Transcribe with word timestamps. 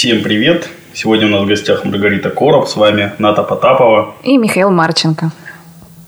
Всем 0.00 0.22
привет! 0.22 0.66
Сегодня 0.94 1.26
у 1.26 1.28
нас 1.28 1.42
в 1.42 1.46
гостях 1.46 1.84
Маргарита 1.84 2.30
Короб, 2.30 2.66
с 2.68 2.76
вами 2.76 3.12
Ната 3.18 3.42
Потапова. 3.42 4.14
И 4.22 4.38
Михаил 4.38 4.70
Марченко. 4.70 5.30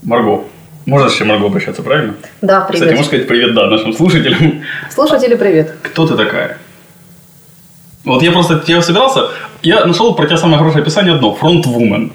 Марго. 0.03 0.45
Можно 0.87 1.11
с 1.11 1.13
чем 1.13 1.29
Марго 1.29 1.49
обращаться, 1.49 1.83
правильно? 1.83 2.15
Да, 2.41 2.63
привет. 2.63 2.81
Кстати, 2.81 2.91
можно 2.93 3.05
сказать 3.05 3.29
привет, 3.29 3.55
да, 3.55 3.67
нашим 3.67 3.93
слушателям. 3.93 4.63
Слушатели, 4.91 5.35
привет. 5.35 5.75
Кто 5.83 6.07
ты 6.07 6.17
такая? 6.17 6.57
Вот 8.07 8.23
я 8.23 8.33
просто 8.33 8.63
я 8.67 8.81
собирался, 8.81 9.25
я 9.61 9.85
нашел 9.85 10.15
про 10.15 10.25
тебя 10.25 10.39
самое 10.39 10.57
хорошее 10.57 10.81
описание 10.81 11.15
одно, 11.15 11.35
фронтвумен. 11.35 12.15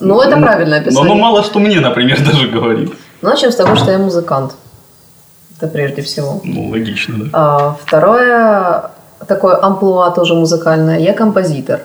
Ну, 0.00 0.20
это 0.20 0.36
правильное 0.36 0.80
Но 0.80 0.86
описание. 0.86 1.12
оно 1.12 1.14
мало 1.14 1.44
что 1.44 1.60
мне, 1.60 1.78
например, 1.78 2.18
даже 2.26 2.48
говорит. 2.48 2.92
Ну, 3.22 3.30
Начнем 3.30 3.52
с 3.52 3.54
того, 3.54 3.76
что 3.76 3.92
я 3.92 3.98
музыкант. 3.98 4.56
Это 5.56 5.68
прежде 5.68 6.02
всего. 6.02 6.40
Ну, 6.42 6.70
логично, 6.70 7.14
да. 7.18 7.30
А, 7.32 7.76
второе, 7.86 8.90
такое 9.26 9.56
амплуа 9.62 10.10
тоже 10.10 10.34
музыкальное. 10.34 10.98
Я 10.98 11.12
композитор. 11.12 11.82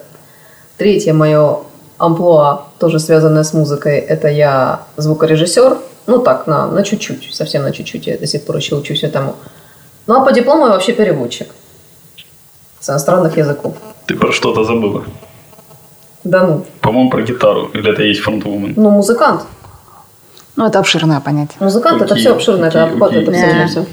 Третье 0.78 1.14
мое 1.14 1.60
амплуа, 1.98 2.64
тоже 2.80 3.00
связанное 3.00 3.44
с 3.44 3.54
музыкой, 3.54 3.98
это 4.00 4.28
я 4.30 4.82
звукорежиссер. 4.98 5.78
Ну 6.08 6.20
так, 6.20 6.48
на, 6.48 6.68
на 6.68 6.84
чуть-чуть, 6.84 7.30
совсем 7.34 7.64
на 7.64 7.72
чуть-чуть. 7.72 8.08
Я 8.08 8.18
до 8.18 8.26
сих 8.28 8.46
пор 8.46 8.58
еще 8.58 8.76
учусь 8.76 9.04
этому. 9.04 9.36
Ну 10.08 10.16
а 10.22 10.26
по 10.26 10.32
диплому 10.32 10.66
я 10.68 10.72
вообще 10.72 10.94
переводчик. 10.94 11.50
С 12.80 12.90
иностранных 12.90 13.38
языков. 13.38 13.76
Ты 14.06 14.16
про 14.16 14.32
что-то 14.32 14.64
забыла. 14.64 15.04
Да 16.24 16.44
ну. 16.48 16.66
По-моему, 16.82 17.10
про 17.10 17.22
гитару. 17.22 17.70
Или 17.74 17.92
это 17.92 18.04
и 18.04 18.08
есть 18.10 18.22
фронтвумен? 18.22 18.74
Ну, 18.76 18.90
музыкант. 18.90 19.42
Ну, 20.56 20.66
это 20.66 20.80
обширное 20.80 21.20
понятие. 21.20 21.58
Музыкант 21.60 22.02
это 22.02 22.14
Окей, 22.14 22.26
все 22.26 22.34
обширно, 22.34 22.66
это 22.66 22.84
окей, 22.84 22.94
обхват, 22.94 23.12
окей. 23.12 23.24
это 23.24 23.32
Да. 23.32 23.68
все. 23.68 23.86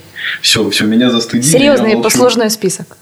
Все, 0.42 0.70
все, 0.70 0.84
меня 0.84 1.10
застыдили. 1.10 1.50
Серьезный 1.52 1.86
я 1.88 1.92
и 1.92 1.94
молчу. 1.96 2.08
посложный 2.10 2.50
список. 2.50 2.96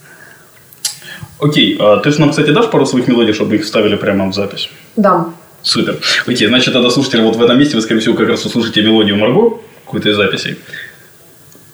Окей, 1.45 1.77
а 1.79 1.99
ты 1.99 2.11
же 2.11 2.21
нам, 2.21 2.31
кстати, 2.31 2.51
дашь 2.53 2.71
пару 2.71 2.87
своих 2.87 3.07
мелодий, 3.07 3.35
чтобы 3.35 3.57
их 3.57 3.65
вставили 3.65 3.97
прямо 3.97 4.27
в 4.31 4.35
запись? 4.35 4.71
Да. 4.97 5.27
Супер. 5.63 5.99
Окей, 6.27 6.49
значит, 6.49 6.73
тогда 6.73 6.89
слушатели, 6.91 7.21
вот 7.21 7.37
в 7.37 7.43
этом 7.43 7.59
месте 7.59 7.77
вы, 7.77 7.83
скорее 7.83 8.01
всего, 8.01 8.15
как 8.17 8.29
раз 8.29 8.47
услышите 8.47 8.83
мелодию 8.83 9.17
Марго, 9.17 9.59
какую-то 9.85 10.09
из 10.09 10.17
записей. 10.17 10.57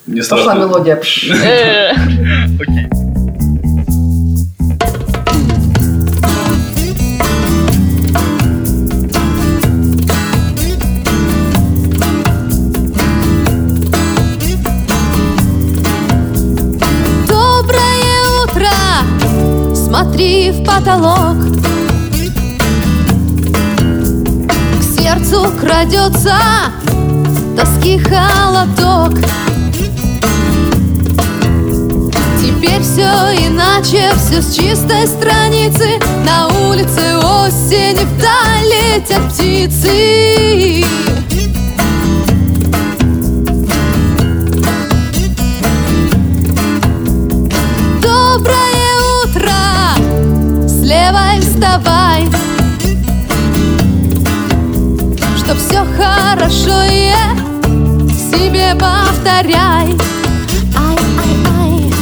Не 0.07 0.19
Пошла 0.21 0.39
страшно. 0.39 0.59
мелодия. 0.59 0.95
Окей. 2.59 3.00
Потолок. 20.81 21.37
К 24.79 24.99
сердцу 24.99 25.51
крадется 25.59 26.35
тоски 27.55 27.99
холодок. 27.99 29.13
Теперь 32.39 32.81
все 32.81 33.47
иначе, 33.47 34.11
все 34.15 34.41
с 34.41 34.55
чистой 34.55 35.07
страницы. 35.07 35.99
На 36.25 36.47
улице 36.67 37.17
осень, 37.17 37.99
вдаль 38.05 38.65
летят 38.65 39.21
птицы 39.31 40.83
вставай 51.61 52.27
Что 55.37 55.55
все 55.55 55.85
хорошо 55.95 56.83
и 56.89 57.11
себе 58.13 58.75
повторяй. 58.75 59.95
Ай, 60.75 60.97
ай, 61.19 61.35
ай. 61.59 61.93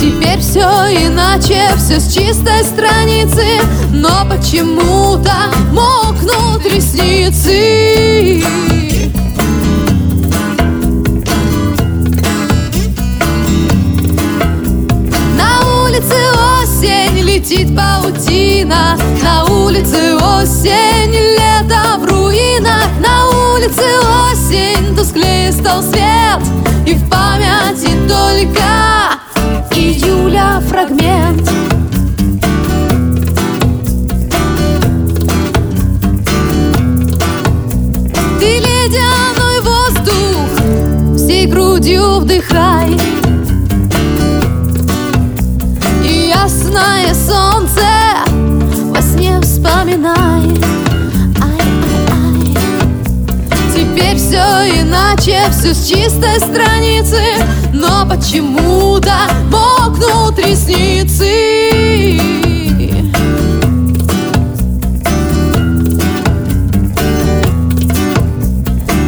Теперь 0.00 0.40
все 0.40 0.60
иначе, 0.60 1.68
все 1.76 2.00
с 2.00 2.12
чистой 2.12 2.64
страницы 2.64 3.60
Но 3.92 4.26
почему-то 4.28 5.34
мокнут 5.72 6.64
ресницы 6.64 8.42
летит 17.48 17.74
паутина 17.74 18.96
На 19.22 19.44
улице 19.44 20.16
осень 20.16 21.12
лето 21.12 21.98
в 21.98 22.04
руинах. 22.04 22.88
На 23.00 23.26
улице 23.54 23.84
осень 24.30 24.94
тусклее 24.94 25.50
стал 25.52 25.82
свет 25.82 26.40
И 26.86 26.94
в 26.94 27.08
памяти 27.08 27.88
только 28.06 29.17
иначе, 55.38 55.50
все 55.50 55.74
с 55.74 55.88
чистой 55.88 56.38
страницы 56.40 57.20
Но 57.72 58.06
почему-то 58.06 59.12
мокнут 59.50 60.38
ресницы 60.38 62.18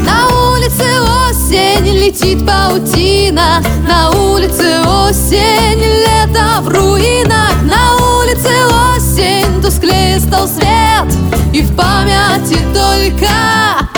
На 0.05 0.29
улице 0.29 0.85
осень 1.29 1.93
летит 1.93 2.47
паутина 2.47 3.63
На 3.87 4.11
улице 4.11 4.81
осень 4.81 5.81
лето 5.81 6.61
в 6.63 6.69
руинах. 6.69 7.55
На 7.65 7.97
улице 7.97 8.51
осень 8.97 9.63
тусклее 9.63 10.21
стал 10.21 10.49
свет 10.49 11.13
И 11.53 11.63
в 11.63 11.75
памяти 11.75 12.59
только 12.73 13.90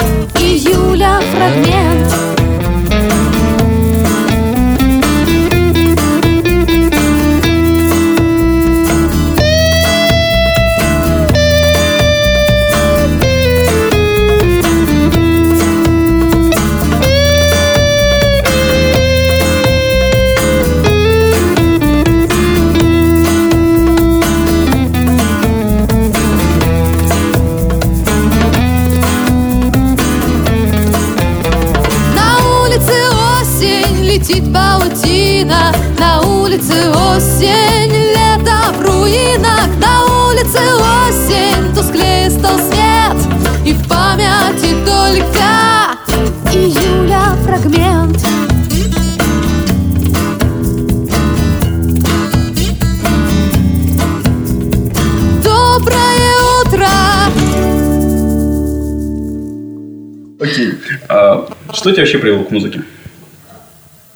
Окей. 60.42 60.72
А 61.08 61.46
что 61.72 61.92
тебя 61.92 62.02
вообще 62.02 62.18
привело 62.18 62.44
к 62.44 62.50
музыке? 62.50 62.82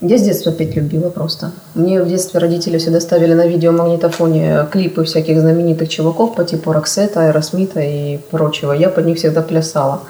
Я 0.01 0.17
с 0.17 0.21
детства 0.21 0.51
петь 0.51 0.75
любила 0.75 1.09
просто. 1.09 1.51
Мне 1.73 2.01
в 2.03 2.07
детстве 2.07 2.39
родители 2.39 2.77
всегда 2.77 2.99
ставили 2.99 3.33
на 3.33 3.47
видеомагнитофоне 3.47 4.67
клипы 4.71 5.05
всяких 5.05 5.39
знаменитых 5.39 5.89
чуваков 5.89 6.35
по 6.35 6.43
типу 6.43 6.71
Roxette 6.71 7.21
а, 7.21 7.31
Aerosmith 7.31 7.74
а 7.74 7.79
и 7.79 8.17
прочего. 8.29 8.73
Я 8.73 8.89
под 8.89 9.05
них 9.05 9.17
всегда 9.17 9.41
плясала. 9.41 10.01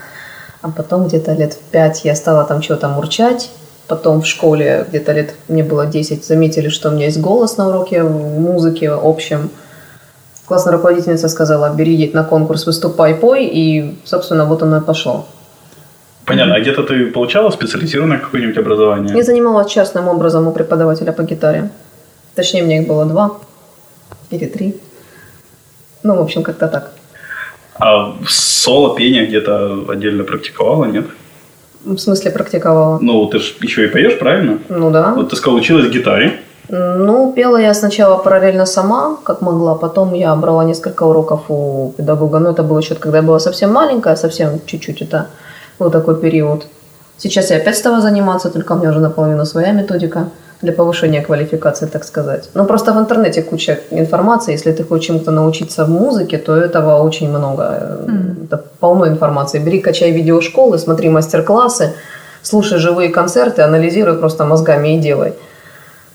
А 0.62 0.72
потом 0.72 1.08
где-то 1.08 1.34
лет 1.34 1.54
в 1.54 1.60
пять 1.72 2.04
я 2.04 2.16
стала 2.16 2.44
там 2.44 2.62
что-то 2.62 2.90
мурчать. 2.90 3.52
Потом 3.88 4.22
в 4.22 4.28
школе 4.28 4.86
где-то 4.90 5.14
лет, 5.14 5.36
мне 5.48 5.64
было 5.64 5.86
10, 5.86 6.26
заметили, 6.26 6.68
что 6.68 6.90
у 6.90 6.92
меня 6.92 7.06
есть 7.06 7.22
голос 7.22 7.56
на 7.56 7.70
уроке 7.70 8.04
музыки 8.04 8.84
общем. 8.84 9.50
классная 10.46 10.74
руководительница 10.74 11.30
сказала, 11.30 11.74
бери, 11.74 12.12
на 12.14 12.26
конкурс, 12.26 12.66
выступай, 12.66 13.16
пой, 13.16 13.46
и, 13.46 13.98
собственно, 14.04 14.46
вот 14.46 14.64
оно 14.64 14.80
и 14.80 14.82
пошло. 14.82 15.28
Понятно. 16.28 16.56
А 16.56 16.60
где-то 16.60 16.84
ты 16.84 17.06
получала 17.06 17.50
специализированное 17.52 18.20
какое-нибудь 18.20 18.58
образование? 18.58 19.16
Я 19.16 19.24
занималась 19.24 19.72
частным 19.72 20.10
образом 20.10 20.48
у 20.48 20.52
преподавателя 20.52 21.14
по 21.14 21.24
гитаре. 21.24 21.70
Точнее, 22.36 22.64
мне 22.64 22.82
их 22.82 22.88
было 22.88 23.06
два 23.06 23.32
или 24.30 24.46
три. 24.46 24.76
Ну, 26.04 26.16
в 26.16 26.22
общем, 26.22 26.44
как-то 26.44 26.68
так. 26.68 26.92
А 27.80 28.14
соло 28.28 28.96
пение 28.96 29.26
где-то 29.26 29.86
отдельно 29.88 30.26
практиковала, 30.26 30.86
нет? 30.86 31.06
В 31.86 31.98
смысле 31.98 32.32
практиковала? 32.32 33.00
Ну, 33.02 33.26
ты 33.28 33.40
же 33.40 33.54
еще 33.62 33.86
и 33.86 33.88
поешь, 33.88 34.20
правильно? 34.20 34.60
Ну 34.68 34.92
да. 34.92 35.14
Вот 35.16 35.30
ты 35.30 35.38
сказал, 35.38 35.58
училась 35.58 35.90
гитаре. 35.90 36.42
Ну, 36.70 37.32
пела 37.32 37.56
я 37.56 37.74
сначала 37.74 38.18
параллельно 38.18 38.66
сама, 38.66 39.18
как 39.24 39.42
могла, 39.42 39.76
потом 39.76 40.14
я 40.14 40.36
брала 40.36 40.66
несколько 40.66 41.04
уроков 41.04 41.46
у 41.48 41.94
педагога, 41.96 42.40
но 42.40 42.50
это 42.50 42.64
было 42.64 42.80
еще 42.80 42.96
когда 42.96 43.20
я 43.20 43.24
была 43.24 43.40
совсем 43.40 43.72
маленькая, 43.72 44.18
совсем 44.18 44.60
чуть-чуть, 44.66 45.02
это 45.02 45.28
был 45.80 45.92
такой 45.92 46.20
период. 46.20 46.68
Сейчас 47.18 47.52
я 47.52 47.58
опять 47.58 47.78
стала 47.78 48.02
заниматься, 48.02 48.50
только 48.50 48.74
у 48.74 48.78
меня 48.78 48.90
уже 48.90 49.00
наполовину 49.00 49.46
своя 49.46 49.72
методика 49.72 50.30
для 50.62 50.72
повышения 50.72 51.22
квалификации, 51.22 51.88
так 51.88 52.04
сказать. 52.04 52.50
Но 52.54 52.66
просто 52.66 52.94
в 52.94 52.98
интернете 52.98 53.42
куча 53.42 53.80
информации, 53.92 54.54
если 54.54 54.72
ты 54.72 54.84
хочешь 54.84 55.08
чему-то 55.08 55.32
научиться 55.32 55.86
в 55.86 55.90
музыке, 55.90 56.38
то 56.38 56.56
этого 56.56 57.04
очень 57.04 57.30
много. 57.30 57.64
Это 58.44 58.64
полно 58.80 59.08
информации. 59.08 59.60
Бери, 59.60 59.80
качай 59.80 60.12
видеошколы, 60.12 60.78
смотри 60.80 61.10
мастер-классы, 61.10 61.94
слушай 62.42 62.80
живые 62.80 63.10
концерты, 63.10 63.62
анализируй 63.62 64.18
просто 64.18 64.46
мозгами 64.46 64.96
и 64.96 65.00
делай. 65.00 65.34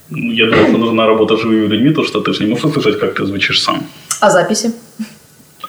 Ну, 0.09 0.33
Я 0.33 0.45
думаю, 0.45 0.67
что 0.67 0.77
нужна 0.77 1.07
работа 1.07 1.37
с 1.37 1.41
живыми 1.41 1.67
людьми, 1.67 1.93
то 1.93 2.03
что 2.03 2.19
ты 2.19 2.33
же 2.33 2.43
не 2.43 2.49
можешь 2.49 2.65
услышать, 2.65 2.99
как 2.99 3.13
ты 3.13 3.25
звучишь 3.25 3.61
сам. 3.61 3.83
А 4.21 4.29
записи? 4.29 4.71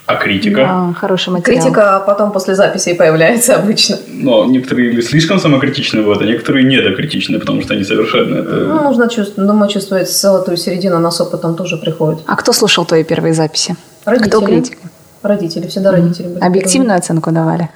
А 0.07 0.17
критика? 0.17 0.57
Да, 0.57 0.95
хороший 1.01 1.31
материал. 1.31 1.63
Критика 1.63 2.03
потом 2.07 2.31
после 2.31 2.55
записи 2.55 2.91
и 2.91 2.95
появляется 2.95 3.55
обычно. 3.57 3.97
Но 4.09 4.45
некоторые 4.45 4.91
или 4.91 5.01
слишком 5.01 5.39
самокритичны 5.39 6.03
в 6.03 6.11
это, 6.11 6.25
некоторые 6.25 6.65
недокритичны, 6.65 7.39
потому 7.39 7.63
что 7.63 7.75
они 7.75 7.85
совершенно 7.85 8.41
это... 8.41 8.51
Ну, 8.51 8.83
нужно, 8.83 9.09
чувствовать, 9.09 9.49
думаю, 9.49 9.71
чувствовать 9.71 10.11
золотую 10.11 10.59
середину, 10.59 10.97
она 10.97 11.11
с 11.11 11.21
опытом 11.21 11.57
тоже 11.57 11.79
приходит. 11.79 12.21
А 12.27 12.37
кто 12.37 12.53
слушал 12.53 12.85
твои 12.85 13.03
первые 13.03 13.33
записи? 13.33 13.77
Родители. 14.05 14.29
Кто 14.29 14.41
критик? 14.43 14.79
Родители, 15.23 15.67
всегда 15.69 15.91
родители 15.91 16.29
были. 16.29 16.45
Объективную 16.45 16.99
оценку 16.99 17.31
давали? 17.31 17.71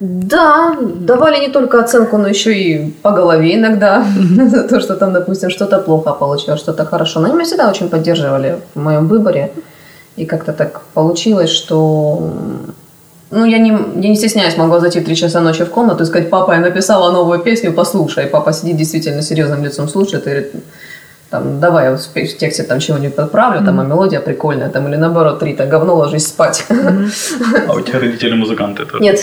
Да, 0.00 0.76
давали 0.80 1.40
не 1.40 1.48
только 1.48 1.80
оценку, 1.80 2.18
но 2.18 2.28
еще 2.28 2.54
и 2.54 2.90
по 3.02 3.10
голове 3.10 3.54
иногда. 3.54 4.04
За 4.46 4.62
то, 4.68 4.80
что 4.80 4.96
там, 4.96 5.12
допустим, 5.12 5.50
что-то 5.50 5.78
плохо 5.78 6.12
получилось, 6.12 6.60
что-то 6.60 6.84
хорошо. 6.84 7.20
Но 7.20 7.26
они 7.26 7.34
меня 7.34 7.44
всегда 7.44 7.70
очень 7.70 7.88
поддерживали 7.88 8.58
в 8.74 8.80
моем 8.80 9.08
выборе. 9.08 9.50
И 10.20 10.26
как-то 10.26 10.52
так 10.52 10.82
получилось, 10.94 11.50
что... 11.50 12.32
Ну, 13.30 13.44
я 13.46 13.58
не, 13.58 13.70
я 13.70 14.08
не 14.08 14.16
стесняюсь, 14.16 14.56
могу 14.56 14.78
зайти 14.80 15.00
в 15.00 15.04
3 15.04 15.16
часа 15.16 15.40
ночи 15.40 15.64
в 15.64 15.70
комнату 15.70 16.02
и 16.02 16.06
сказать, 16.06 16.30
папа, 16.30 16.52
я 16.52 16.60
написала 16.60 17.12
новую 17.12 17.38
песню, 17.38 17.72
послушай. 17.72 18.26
Папа 18.26 18.52
сидит 18.52 18.76
действительно 18.76 19.22
серьезным 19.22 19.64
лицом, 19.64 19.88
слушает 19.88 20.26
и 20.26 20.30
говорит, 20.30 20.52
там, 21.30 21.60
давай 21.60 21.84
я 21.84 21.96
в 21.96 22.00
в 22.00 22.38
тексте 22.38 22.64
там 22.64 22.80
чего-нибудь 22.80 23.16
подправлю, 23.16 23.64
там, 23.64 23.80
а 23.80 23.84
мелодия 23.84 24.20
прикольная, 24.20 24.68
там, 24.68 24.88
или 24.88 24.96
наоборот, 24.96 25.38
три, 25.38 25.54
так, 25.54 25.70
говно, 25.70 25.94
ложись 25.94 26.26
спать. 26.26 26.66
А 27.68 27.72
у 27.72 27.80
тебя 27.80 28.00
родители 28.00 28.34
музыканты 28.34 28.84
тоже? 28.84 29.02
Нет, 29.02 29.20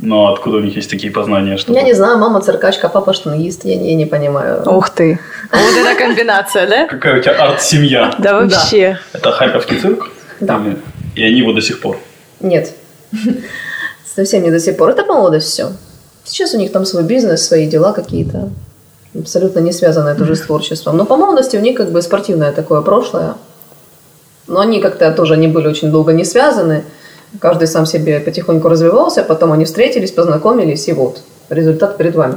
Но 0.00 0.32
откуда 0.32 0.58
у 0.58 0.60
них 0.60 0.76
есть 0.76 0.90
такие 0.90 1.12
познания? 1.12 1.56
Что 1.56 1.72
я 1.72 1.82
не 1.82 1.92
знаю, 1.92 2.18
мама 2.18 2.40
циркачка, 2.40 2.88
папа 2.88 3.12
штангист, 3.12 3.64
я 3.64 3.76
не, 3.76 3.90
я 3.90 3.96
не 3.96 4.06
понимаю. 4.06 4.62
Ух 4.64 4.90
ты. 4.90 5.18
Вот 5.50 5.76
это 5.76 5.98
комбинация, 5.98 6.68
да? 6.68 6.86
Какая 6.86 7.18
у 7.18 7.22
тебя 7.22 7.32
арт-семья? 7.32 8.14
Да 8.18 8.40
вообще. 8.40 8.98
Это 9.12 9.32
Харьковский 9.32 9.80
цирк? 9.80 10.10
Да. 10.40 10.62
И 11.16 11.24
они 11.24 11.38
его 11.38 11.52
до 11.52 11.60
сих 11.60 11.80
пор? 11.80 11.98
Нет. 12.40 12.72
Совсем 14.14 14.44
не 14.44 14.50
до 14.50 14.60
сих 14.60 14.76
пор. 14.76 14.90
Это 14.90 15.04
молодость 15.04 15.48
все. 15.48 15.72
Сейчас 16.24 16.54
у 16.54 16.58
них 16.58 16.70
там 16.70 16.84
свой 16.84 17.02
бизнес, 17.02 17.44
свои 17.44 17.66
дела 17.66 17.92
какие-то. 17.92 18.50
Абсолютно 19.18 19.60
не 19.60 19.72
связанные 19.72 20.14
тоже 20.14 20.36
с 20.36 20.40
творчеством. 20.42 20.96
Но 20.96 21.06
по 21.06 21.16
молодости 21.16 21.56
у 21.56 21.60
них 21.60 21.76
как 21.76 21.90
бы 21.90 22.02
спортивное 22.02 22.52
такое 22.52 22.82
прошлое. 22.82 23.34
Но 24.46 24.60
они 24.60 24.80
как-то 24.80 25.10
тоже 25.12 25.36
не 25.36 25.48
были 25.48 25.66
очень 25.66 25.90
долго 25.90 26.12
не 26.12 26.24
связаны. 26.24 26.84
Каждый 27.40 27.68
сам 27.68 27.86
себе 27.86 28.20
потихоньку 28.20 28.68
развивался, 28.68 29.22
потом 29.22 29.52
они 29.52 29.64
встретились, 29.64 30.10
познакомились, 30.12 30.88
и 30.88 30.92
вот 30.92 31.22
результат 31.50 31.96
перед 31.98 32.14
вами. 32.14 32.34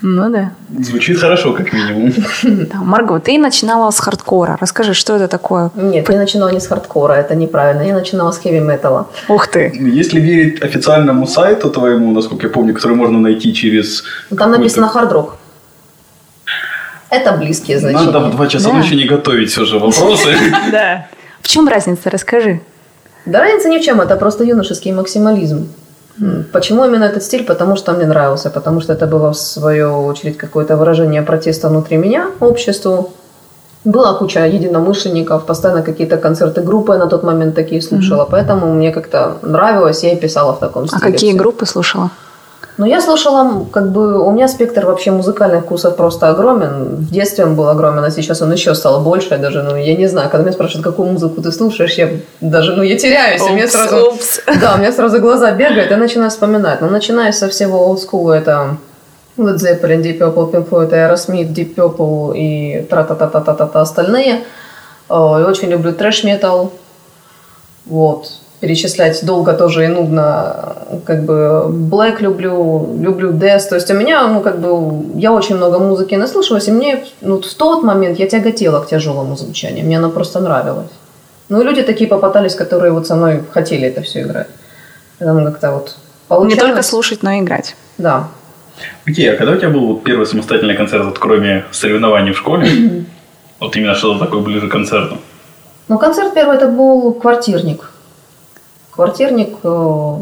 Ну 0.00 0.30
да. 0.30 0.52
Звучит 0.80 1.18
хорошо, 1.18 1.52
как 1.52 1.72
минимум. 1.72 2.12
Да, 2.72 2.78
Марго, 2.78 3.18
ты 3.18 3.36
начинала 3.38 3.90
с 3.90 3.98
хардкора. 3.98 4.56
Расскажи, 4.60 4.94
что 4.94 5.16
это 5.16 5.26
такое? 5.28 5.70
Нет, 5.74 6.08
я 6.08 6.18
начинала 6.18 6.50
не 6.50 6.60
с 6.60 6.68
хардкора, 6.68 7.14
это 7.14 7.34
неправильно. 7.34 7.82
Я 7.82 7.94
начинала 7.94 8.30
с 8.30 8.38
хэви-металла. 8.38 9.08
Ух 9.28 9.48
ты. 9.48 9.72
Если 9.74 10.20
верить 10.20 10.62
официальному 10.62 11.26
сайту 11.26 11.70
твоему, 11.70 12.12
насколько 12.12 12.46
я 12.46 12.52
помню, 12.52 12.74
который 12.74 12.96
можно 12.96 13.18
найти 13.18 13.52
через... 13.52 14.04
Ну, 14.30 14.36
Там 14.36 14.52
написано 14.52 14.88
хард-рок. 14.88 15.36
Это 17.10 17.32
близкие 17.32 17.78
значения. 17.78 18.04
Надо 18.06 18.20
в 18.20 18.30
2 18.36 18.46
часа 18.48 18.68
Да. 18.70 18.74
ночи 18.76 18.94
не 18.94 19.04
готовить 19.06 19.50
все 19.50 19.64
же 19.64 19.78
вопросы. 19.78 20.36
Да. 20.72 21.06
В 21.40 21.48
чем 21.48 21.66
разница? 21.68 22.10
Расскажи. 22.10 22.60
Да 23.28 23.40
разница 23.40 23.68
ни 23.68 23.78
в 23.78 23.82
чем, 23.82 24.00
это 24.00 24.16
просто 24.16 24.44
юношеский 24.44 24.92
максимализм. 24.92 25.68
М, 26.20 26.44
Почему 26.52 26.84
именно 26.84 27.04
этот 27.04 27.22
стиль? 27.22 27.44
Потому 27.44 27.76
что 27.76 27.92
мне 27.92 28.06
нравился, 28.06 28.50
потому 28.50 28.80
что 28.80 28.92
это 28.92 29.06
было 29.06 29.30
в 29.30 29.36
свою 29.36 30.04
очередь 30.06 30.36
какое-то 30.36 30.76
выражение 30.76 31.22
протеста 31.22 31.68
внутри 31.68 31.96
меня, 31.98 32.26
обществу. 32.40 33.10
Была 33.84 34.14
куча 34.14 34.44
единомышленников, 34.46 35.46
постоянно 35.46 35.82
какие-то 35.82 36.16
концерты 36.16 36.62
группы 36.62 36.92
я 36.92 36.98
на 36.98 37.06
тот 37.06 37.22
момент 37.22 37.54
такие 37.54 37.80
слушала, 37.80 38.26
поэтому 38.30 38.72
мне 38.74 38.90
как-то 38.92 39.36
нравилось, 39.42 40.02
я 40.04 40.12
и 40.12 40.16
писала 40.16 40.52
в 40.52 40.58
таком 40.58 40.84
А 40.84 40.86
стиле. 40.88 41.12
какие 41.12 41.30
всё. 41.30 41.38
группы 41.38 41.66
слушала? 41.66 42.10
Ну, 42.78 42.86
я 42.86 43.00
слушала, 43.00 43.66
как 43.72 43.90
бы, 43.90 44.22
у 44.22 44.30
меня 44.30 44.46
спектр 44.46 44.86
вообще 44.86 45.10
музыкальных 45.10 45.64
вкусов 45.64 45.96
просто 45.96 46.28
огромен. 46.28 46.94
В 46.94 47.10
детстве 47.10 47.44
он 47.44 47.56
был 47.56 47.68
огромен, 47.68 48.04
а 48.04 48.10
сейчас 48.10 48.40
он 48.40 48.52
еще 48.52 48.72
стал 48.76 49.00
больше. 49.00 49.30
Я 49.30 49.38
даже, 49.38 49.64
ну, 49.64 49.74
я 49.74 49.96
не 49.96 50.06
знаю, 50.06 50.30
когда 50.30 50.44
меня 50.44 50.52
спрашивают, 50.52 50.84
какую 50.84 51.10
музыку 51.10 51.42
ты 51.42 51.50
слушаешь, 51.50 51.94
я 51.94 52.08
даже, 52.40 52.76
ну, 52.76 52.84
я 52.84 52.96
теряюсь. 52.96 53.42
и 53.42 53.50
мне 53.50 53.64
Упс, 53.64 53.72
сразу, 53.72 54.06
упс. 54.06 54.40
да, 54.60 54.76
у 54.76 54.78
меня 54.78 54.92
сразу 54.92 55.20
глаза 55.20 55.50
бегают, 55.50 55.90
я 55.90 55.96
начинаю 55.96 56.30
вспоминать. 56.30 56.80
Но 56.80 56.88
начиная 56.88 57.32
со 57.32 57.48
всего 57.48 57.84
олдскула, 57.84 58.34
это 58.34 58.76
Led 59.36 59.56
Zeppelin, 59.56 60.00
Deep 60.00 60.18
Purple, 60.18 60.52
Pink 60.52 60.68
Floyd, 60.68 60.92
Aerosmith, 60.92 61.52
Deep 61.52 61.74
Purple 61.74 62.36
и 62.36 62.82
тра-та-та-та-та-та 62.82 63.80
остальные. 63.80 64.44
И 65.10 65.12
очень 65.12 65.68
люблю 65.70 65.92
трэш-метал. 65.92 66.72
Вот. 67.86 68.28
Перечислять 68.60 69.24
долго 69.24 69.52
тоже 69.52 69.84
и 69.84 69.88
нудно. 69.88 70.74
Как 71.04 71.24
бы 71.24 71.66
Black 71.68 72.20
люблю, 72.20 72.96
люблю 72.98 73.32
Death. 73.32 73.68
То 73.68 73.76
есть 73.76 73.90
у 73.90 73.94
меня, 73.94 74.26
ну, 74.26 74.40
как 74.40 74.58
бы, 74.58 75.04
я 75.14 75.32
очень 75.32 75.56
много 75.56 75.78
музыки 75.78 76.16
наслушалась, 76.16 76.66
и 76.68 76.72
мне 76.72 77.04
ну, 77.20 77.40
в 77.40 77.54
тот 77.54 77.84
момент 77.84 78.18
я 78.18 78.26
тяготела 78.26 78.80
к 78.80 78.88
тяжелому 78.88 79.36
звучанию. 79.36 79.84
Мне 79.86 79.98
оно 79.98 80.10
просто 80.10 80.40
нравилось. 80.40 80.90
Ну, 81.48 81.60
и 81.60 81.64
люди 81.64 81.82
такие 81.82 82.08
попадались, 82.08 82.54
которые 82.56 82.90
вот 82.92 83.06
со 83.06 83.14
мной 83.14 83.42
хотели 83.52 83.86
это 83.86 84.02
все 84.02 84.22
играть. 84.22 84.48
Поэтому 85.18 85.44
как-то 85.44 85.70
вот 85.72 85.96
Не 86.28 86.28
получалось. 86.28 86.60
только 86.60 86.82
слушать, 86.82 87.22
но 87.22 87.30
и 87.32 87.40
играть. 87.40 87.76
Да. 87.96 88.28
Окей, 89.06 89.32
а 89.32 89.36
когда 89.36 89.52
у 89.52 89.56
тебя 89.56 89.70
был 89.70 89.86
вот 89.86 90.04
первый 90.04 90.26
самостоятельный 90.26 90.76
концерт, 90.76 91.04
вот 91.04 91.18
кроме 91.18 91.64
соревнований 91.70 92.32
в 92.32 92.38
школе? 92.38 93.04
Вот 93.60 93.74
именно 93.76 93.94
что-то 93.94 94.24
такое 94.26 94.40
ближе 94.40 94.68
к 94.68 94.72
концерту. 94.72 95.18
Ну, 95.88 95.98
концерт 95.98 96.34
первый 96.34 96.56
это 96.56 96.68
был 96.68 97.12
квартирник. 97.12 97.90
Квартирник 98.98 99.58
э, 99.62 100.16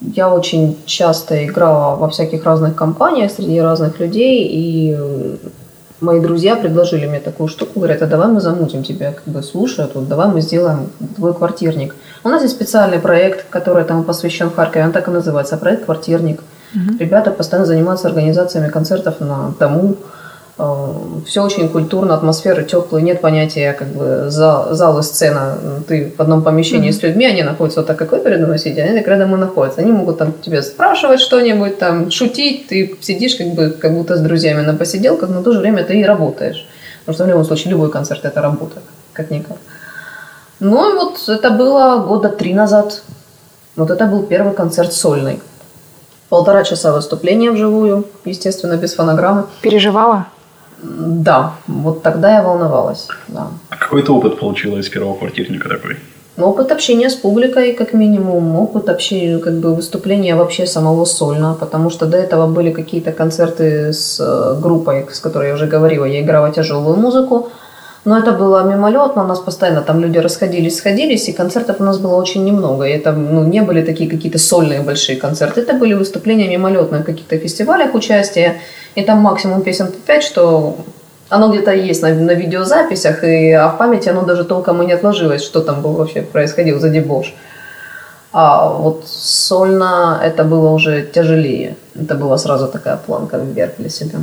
я 0.00 0.32
очень 0.32 0.78
часто 0.86 1.44
играла 1.44 1.96
во 1.96 2.08
всяких 2.08 2.44
разных 2.44 2.76
компаниях 2.76 3.32
среди 3.32 3.60
разных 3.60 3.98
людей, 3.98 4.46
и 4.48 4.96
мои 6.00 6.20
друзья 6.20 6.54
предложили 6.54 7.06
мне 7.06 7.18
такую 7.18 7.48
штуку, 7.48 7.80
говорят, 7.80 8.02
а 8.02 8.06
давай 8.06 8.28
мы 8.28 8.40
замутим 8.40 8.84
тебя, 8.84 9.10
как 9.10 9.24
бы 9.26 9.42
слушают, 9.42 9.96
вот 9.96 10.06
давай 10.06 10.28
мы 10.28 10.42
сделаем 10.42 10.90
твой 11.16 11.34
квартирник. 11.34 11.96
У 12.22 12.28
нас 12.28 12.42
есть 12.42 12.54
специальный 12.54 13.00
проект, 13.00 13.48
который 13.50 13.82
этому 13.82 14.04
посвящен 14.04 14.48
Харькове, 14.48 14.84
он 14.84 14.92
так 14.92 15.08
и 15.08 15.10
называется, 15.10 15.56
проект 15.56 15.84
«Квартирник». 15.86 16.40
Ребята 17.00 17.32
постоянно 17.32 17.66
занимаются 17.66 18.06
организациями 18.06 18.68
концертов 18.68 19.18
на 19.18 19.52
дому, 19.58 19.96
все 20.56 21.42
очень 21.42 21.68
культурно, 21.68 22.14
атмосфера 22.14 22.62
теплая, 22.62 23.02
нет 23.02 23.20
понятия 23.20 23.72
как 23.72 23.88
бы 23.88 24.30
зал, 24.30 24.72
зал 24.72 25.00
и 25.00 25.02
сцена. 25.02 25.58
Ты 25.88 26.12
в 26.16 26.20
одном 26.20 26.42
помещении 26.42 26.92
с 26.92 27.02
людьми, 27.02 27.26
они 27.26 27.42
находятся 27.42 27.80
вот 27.80 27.88
так, 27.88 27.98
как 27.98 28.12
вы 28.12 28.20
передо 28.20 28.46
мной 28.46 28.60
сидите, 28.60 28.84
они 28.84 28.96
так 28.96 29.08
рядом 29.08 29.34
и 29.34 29.38
находятся. 29.38 29.80
Они 29.80 29.90
могут 29.90 30.18
там 30.18 30.32
тебя 30.32 30.62
спрашивать 30.62 31.20
что-нибудь, 31.20 31.78
там 31.78 32.10
шутить, 32.12 32.68
ты 32.68 32.96
сидишь 33.00 33.34
как 33.34 33.48
бы 33.48 33.70
как 33.70 33.94
будто 33.94 34.16
с 34.16 34.20
друзьями 34.20 34.60
на 34.60 34.74
посиделках, 34.74 35.28
но 35.30 35.40
в 35.40 35.42
то 35.42 35.52
же 35.52 35.58
время 35.58 35.82
ты 35.82 35.98
и 35.98 36.04
работаешь. 36.04 36.68
Потому 37.00 37.14
что 37.14 37.24
в 37.24 37.28
любом 37.28 37.44
случае 37.44 37.72
любой 37.72 37.90
концерт 37.90 38.24
это 38.24 38.40
работа, 38.40 38.80
как-никак. 39.12 39.56
Ну 40.60 40.88
и 40.88 40.94
вот 40.94 41.28
это 41.28 41.50
было 41.50 41.98
года 41.98 42.28
три 42.28 42.54
назад. 42.54 43.02
Вот 43.74 43.90
это 43.90 44.06
был 44.06 44.22
первый 44.22 44.54
концерт 44.54 44.92
сольный. 44.92 45.40
Полтора 46.28 46.62
часа 46.62 46.92
выступления 46.92 47.50
вживую, 47.50 48.06
естественно, 48.24 48.76
без 48.76 48.94
фонограммы. 48.94 49.46
Переживала? 49.62 50.26
Да, 50.84 51.54
вот 51.66 52.02
тогда 52.02 52.34
я 52.34 52.42
волновалась. 52.42 53.08
Да. 53.28 53.48
А 53.70 53.76
какой 53.76 54.02
ты 54.02 54.12
опыт 54.12 54.38
получила 54.38 54.78
из 54.78 54.88
первого 54.88 55.16
квартирника 55.16 55.68
такой? 55.68 55.96
Опыт 56.36 56.72
общения 56.72 57.08
с 57.08 57.14
публикой, 57.14 57.74
как 57.74 57.92
минимум, 57.92 58.56
опыт 58.56 58.88
общения, 58.88 59.38
как 59.38 59.54
бы 59.60 59.74
выступления 59.74 60.34
вообще 60.34 60.66
самого 60.66 61.04
сольно, 61.04 61.56
потому 61.58 61.90
что 61.90 62.06
до 62.06 62.16
этого 62.16 62.48
были 62.48 62.72
какие-то 62.72 63.12
концерты 63.12 63.92
с 63.92 64.18
э, 64.20 64.60
группой, 64.60 65.06
с 65.12 65.20
которой 65.20 65.48
я 65.48 65.54
уже 65.54 65.66
говорила, 65.66 66.04
я 66.04 66.20
играла 66.20 66.50
тяжелую 66.50 66.96
музыку, 66.96 67.50
но 68.04 68.18
это 68.18 68.32
было 68.32 68.62
мимолетно, 68.64 69.24
у 69.24 69.26
нас 69.26 69.40
постоянно 69.40 69.80
там 69.80 70.00
люди 70.00 70.18
расходились, 70.18 70.76
сходились, 70.76 71.28
и 71.28 71.32
концертов 71.32 71.76
у 71.80 71.84
нас 71.84 71.98
было 71.98 72.16
очень 72.16 72.44
немного. 72.44 72.84
И 72.84 72.92
это 72.92 73.12
ну, 73.12 73.44
не 73.44 73.62
были 73.62 73.82
такие 73.82 74.10
какие-то 74.10 74.38
сольные 74.38 74.80
большие 74.80 75.16
концерты, 75.16 75.62
это 75.62 75.74
были 75.74 75.94
выступления 75.94 76.48
мимолетные 76.48 77.02
в 77.02 77.04
каких-то 77.04 77.38
фестивалях 77.38 77.94
участия, 77.94 78.56
и 78.94 79.02
там 79.02 79.18
максимум 79.18 79.62
песен 79.62 79.86
по 79.86 79.98
пять, 79.98 80.22
что 80.22 80.76
оно 81.30 81.50
где-то 81.50 81.72
есть 81.72 82.02
на, 82.02 82.14
на 82.14 82.34
видеозаписях, 82.34 83.24
и, 83.24 83.52
а 83.52 83.68
в 83.68 83.78
памяти 83.78 84.10
оно 84.10 84.22
даже 84.22 84.44
толком 84.44 84.82
и 84.82 84.86
не 84.86 84.92
отложилось, 84.92 85.42
что 85.42 85.60
там 85.60 85.80
было 85.80 85.92
вообще 85.92 86.20
происходило 86.20 86.78
за 86.78 86.90
дебош. 86.90 87.34
А 88.32 88.68
вот 88.68 89.04
сольно 89.06 90.20
это 90.22 90.44
было 90.44 90.70
уже 90.70 91.02
тяжелее. 91.02 91.76
Это 91.94 92.16
была 92.16 92.36
сразу 92.36 92.66
такая 92.66 92.96
планка 92.96 93.38
вверх 93.38 93.74
для 93.78 93.88
себя. 93.88 94.18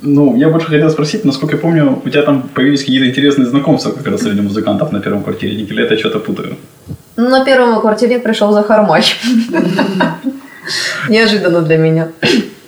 Ну, 0.00 0.36
я 0.36 0.48
больше 0.48 0.68
хотел 0.68 0.90
спросить, 0.90 1.24
насколько 1.24 1.56
я 1.56 1.62
помню, 1.62 2.02
у 2.04 2.08
тебя 2.08 2.22
там 2.22 2.42
появились 2.42 2.80
какие-то 2.80 3.08
интересные 3.08 3.46
знакомства 3.46 3.92
как 3.92 4.06
раз 4.06 4.20
среди 4.20 4.42
музыкантов 4.42 4.92
на 4.92 5.00
первом 5.00 5.22
квартире, 5.22 5.54
или 5.54 5.84
это 5.84 5.96
что-то 5.98 6.18
путаю? 6.18 6.56
На 7.16 7.44
первом 7.44 7.80
квартире 7.80 8.18
пришел 8.18 8.52
Захар 8.52 8.82
Мач. 8.82 9.16
Неожиданно 11.08 11.62
для 11.62 11.78
меня. 11.78 12.08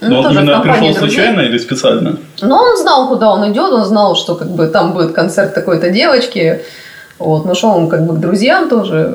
Ну, 0.00 0.18
он 0.18 0.25
тоже 0.25 0.38
в 0.38 0.42
именно 0.42 0.61
пришел 0.61 0.94
случайно 0.94 1.40
или 1.40 1.58
специально? 1.58 2.18
Но 2.40 2.56
он 2.56 2.76
знал, 2.76 3.08
куда 3.08 3.32
он 3.32 3.52
идет, 3.52 3.73
он 3.73 3.85
знал, 3.85 4.16
что 4.16 4.35
как 4.35 4.49
бы 4.49 4.66
там 4.68 4.92
будет 4.92 5.12
концерт 5.12 5.54
такой-то 5.54 5.90
девочки. 5.90 6.62
Вот, 7.18 7.44
но 7.44 7.54
шел 7.54 7.70
он 7.70 7.88
как 7.88 8.06
бы 8.06 8.14
к 8.14 8.20
друзьям 8.20 8.68
тоже. 8.68 9.12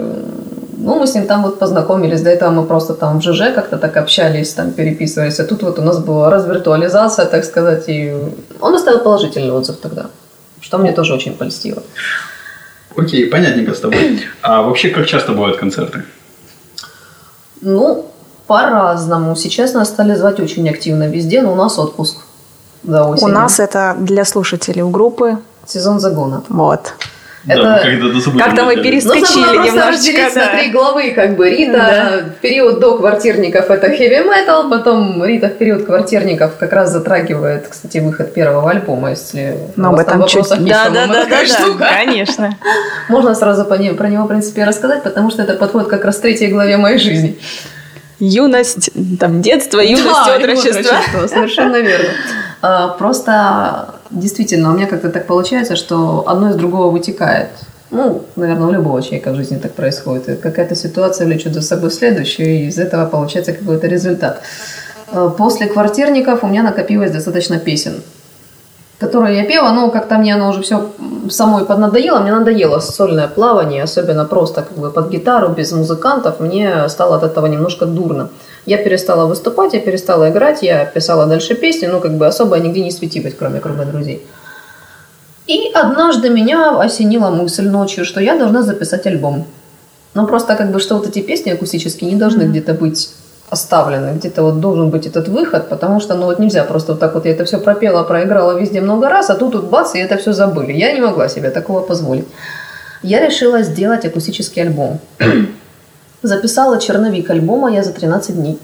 Ну, 0.77 0.99
мы 0.99 1.07
с 1.07 1.15
ним 1.15 1.25
там 1.27 1.43
вот 1.43 1.59
познакомились. 1.59 2.21
До 2.21 2.29
этого 2.29 2.51
мы 2.51 2.65
просто 2.65 2.93
там 2.93 3.19
в 3.19 3.23
ЖЖ 3.23 3.53
как-то 3.53 3.77
так 3.77 3.97
общались, 3.97 4.53
там 4.53 4.71
переписывались. 4.71 5.39
А 5.39 5.43
тут 5.43 5.63
вот 5.63 5.79
у 5.79 5.81
нас 5.81 5.99
была 5.99 6.29
развиртуализация, 6.29 7.25
так 7.25 7.45
сказать. 7.45 7.83
И 7.87 8.13
он 8.59 8.75
оставил 8.75 8.99
положительный 8.99 9.51
отзыв 9.51 9.77
тогда, 9.77 10.05
что 10.61 10.77
мне 10.77 10.91
тоже 10.91 11.13
очень 11.13 11.33
польстило. 11.33 11.83
Окей, 12.97 13.27
понятненько 13.27 13.73
с 13.73 13.79
тобой. 13.79 14.21
А 14.41 14.61
вообще, 14.61 14.89
как 14.89 15.05
часто 15.05 15.31
бывают 15.31 15.57
концерты? 15.57 16.03
Ну, 17.61 18.05
по-разному. 18.47 19.35
Сейчас 19.35 19.73
нас 19.73 19.89
стали 19.89 20.15
звать 20.15 20.39
очень 20.39 20.69
активно 20.69 21.07
везде, 21.07 21.41
но 21.41 21.53
у 21.53 21.55
нас 21.55 21.79
отпуск 21.79 22.17
до 22.83 23.05
осени. 23.05 23.25
У 23.25 23.27
нас 23.29 23.59
это 23.59 23.95
для 23.99 24.25
слушателей 24.25 24.81
у 24.81 24.89
группы. 24.89 25.37
сезон 25.65 25.99
загона. 25.99 26.43
Вот. 26.49 26.93
Да, 27.45 27.53
Это-. 27.53 28.21
Как-то 28.39 28.63
мы 28.63 28.73
вначале. 28.73 28.83
перес- 28.83 29.03
Нужно 29.05 29.25
Скочили 29.25 29.43
было 29.45 29.53
просто 29.53 29.67
немножечко, 29.71 29.89
разделить 29.91 30.35
на 30.35 30.41
да. 30.45 30.57
три 30.57 30.71
главы, 30.71 31.11
как 31.11 31.35
бы 31.35 31.49
Рита 31.49 31.73
Да. 31.73 32.19
в 32.29 32.39
период 32.41 32.79
до 32.79 32.97
квартирников 32.97 33.69
это 33.69 33.87
heavy 33.87 34.25
metal, 34.25 34.69
потом 34.69 35.23
Рита 35.25 35.47
в 35.49 35.57
период 35.57 35.85
квартирников 35.85 36.53
как 36.57 36.71
раз 36.71 36.91
затрагивает, 36.91 37.67
кстати, 37.69 37.97
выход 37.97 38.33
первого 38.33 38.69
альбома, 38.71 39.09
если 39.09 39.57
Но 39.75 39.89
у 39.91 39.93
об 39.93 39.99
этом 39.99 40.23
чуть... 40.25 40.35
вопросов 40.35 40.59
есть, 40.59 40.69
Да, 40.71 40.89
да, 40.89 41.07
да, 41.07 41.25
да, 41.25 41.45
штука. 41.45 41.85
конечно. 42.05 42.57
Можно 43.09 43.35
сразу 43.35 43.65
по 43.65 43.73
не- 43.73 43.93
про 43.93 44.07
него, 44.07 44.23
в 44.23 44.27
принципе, 44.27 44.63
рассказать, 44.63 45.03
потому 45.03 45.29
что 45.29 45.43
это 45.43 45.53
подходит 45.55 45.89
как 45.89 46.05
раз 46.05 46.17
к 46.17 46.21
третьей 46.21 46.47
главе 46.47 46.77
моей 46.77 46.97
жизни. 46.97 47.37
Юность, 48.25 48.89
там, 49.19 49.41
детство, 49.41 49.79
юность, 49.79 50.05
Да, 50.25 50.35
отрочество. 50.35 50.79
отрочество, 50.79 51.27
совершенно 51.27 51.77
верно. 51.81 52.09
А, 52.61 52.87
Просто 52.89 53.95
действительно, 54.11 54.71
у 54.71 54.73
меня 54.77 54.87
как-то 54.87 55.09
так 55.09 55.27
получается, 55.27 55.75
что 55.75 56.23
одно 56.27 56.49
из 56.51 56.55
другого 56.55 56.89
вытекает. 56.89 57.49
Ну, 57.91 58.23
наверное, 58.35 58.67
у 58.67 58.71
любого 58.71 59.01
человека 59.01 59.31
в 59.31 59.35
жизни 59.35 59.57
так 59.57 59.73
происходит. 59.73 60.39
Какая-то 60.41 60.73
ситуация 60.75 61.27
влечет 61.27 61.53
за 61.53 61.61
собой 61.61 61.91
следующую, 61.91 62.47
и 62.47 62.65
из 62.67 62.79
этого 62.79 63.05
получается 63.05 63.51
какой-то 63.53 63.87
результат. 63.87 64.41
А, 65.11 65.29
После 65.29 65.67
квартирников 65.67 66.43
у 66.43 66.47
меня 66.47 66.63
накопилось 66.63 67.11
достаточно 67.11 67.59
песен, 67.59 68.01
которые 69.03 69.37
я 69.37 69.45
пела, 69.45 69.71
но 69.71 69.91
как-то 69.91 70.17
мне 70.17 70.35
оно 70.35 70.49
уже 70.49 70.61
все 70.61 70.89
самой 71.29 71.65
поднадоело. 71.65 72.19
Мне 72.19 72.31
надоело 72.31 72.79
сольное 72.79 73.27
плавание, 73.27 73.83
особенно 73.83 74.25
просто 74.25 74.61
как 74.61 74.77
бы 74.77 74.91
под 74.91 75.09
гитару, 75.09 75.49
без 75.49 75.71
музыкантов. 75.71 76.39
Мне 76.39 76.89
стало 76.89 77.17
от 77.17 77.23
этого 77.23 77.47
немножко 77.47 77.85
дурно. 77.85 78.29
Я 78.65 78.77
перестала 78.77 79.25
выступать, 79.25 79.73
я 79.73 79.79
перестала 79.79 80.29
играть, 80.29 80.63
я 80.63 80.85
писала 80.85 81.25
дальше 81.25 81.55
песни, 81.55 81.87
но 81.87 81.99
как 81.99 82.13
бы 82.17 82.25
особо 82.25 82.57
нигде 82.59 82.81
не 82.81 82.91
светилась, 82.91 83.35
кроме 83.37 83.59
круга 83.59 83.85
друзей. 83.85 84.25
И 85.47 85.71
однажды 85.73 86.29
меня 86.29 86.79
осенила 86.79 87.29
мысль 87.29 87.67
ночью, 87.67 88.05
что 88.05 88.21
я 88.21 88.37
должна 88.37 88.61
записать 88.61 89.05
альбом. 89.07 89.45
Ну, 90.13 90.27
просто 90.27 90.55
как 90.55 90.71
бы, 90.71 90.79
что 90.79 90.95
вот 90.95 91.07
эти 91.07 91.19
песни 91.19 91.51
акустические 91.51 92.11
не 92.11 92.17
должны 92.17 92.43
где-то 92.43 92.73
быть 92.73 93.09
оставлены, 93.53 94.17
где-то 94.17 94.43
вот 94.43 94.59
должен 94.59 94.89
быть 94.89 95.07
этот 95.07 95.27
выход, 95.27 95.69
потому 95.69 96.01
что, 96.01 96.15
ну, 96.15 96.25
вот 96.25 96.39
нельзя 96.39 96.63
просто 96.63 96.91
вот 96.91 96.99
так 96.99 97.13
вот 97.13 97.25
я 97.25 97.31
это 97.31 97.45
все 97.45 97.57
пропела, 97.57 98.03
проиграла 98.03 98.59
везде 98.59 98.81
много 98.81 99.09
раз, 99.09 99.29
а 99.29 99.35
тут 99.35 99.55
вот 99.55 99.65
бац, 99.65 99.95
и 99.95 99.99
это 99.99 100.17
все 100.17 100.33
забыли. 100.33 100.73
Я 100.73 100.91
не 100.93 101.01
могла 101.01 101.29
себе 101.29 101.49
такого 101.49 101.81
позволить. 101.81 102.25
Я 103.03 103.25
решила 103.25 103.63
сделать 103.63 104.05
акустический 104.05 104.63
альбом. 104.63 104.99
Записала 106.23 106.79
черновик 106.79 107.29
альбома 107.29 107.71
я 107.71 107.83
за 107.83 107.93
13 107.93 108.35
дней. 108.35 108.59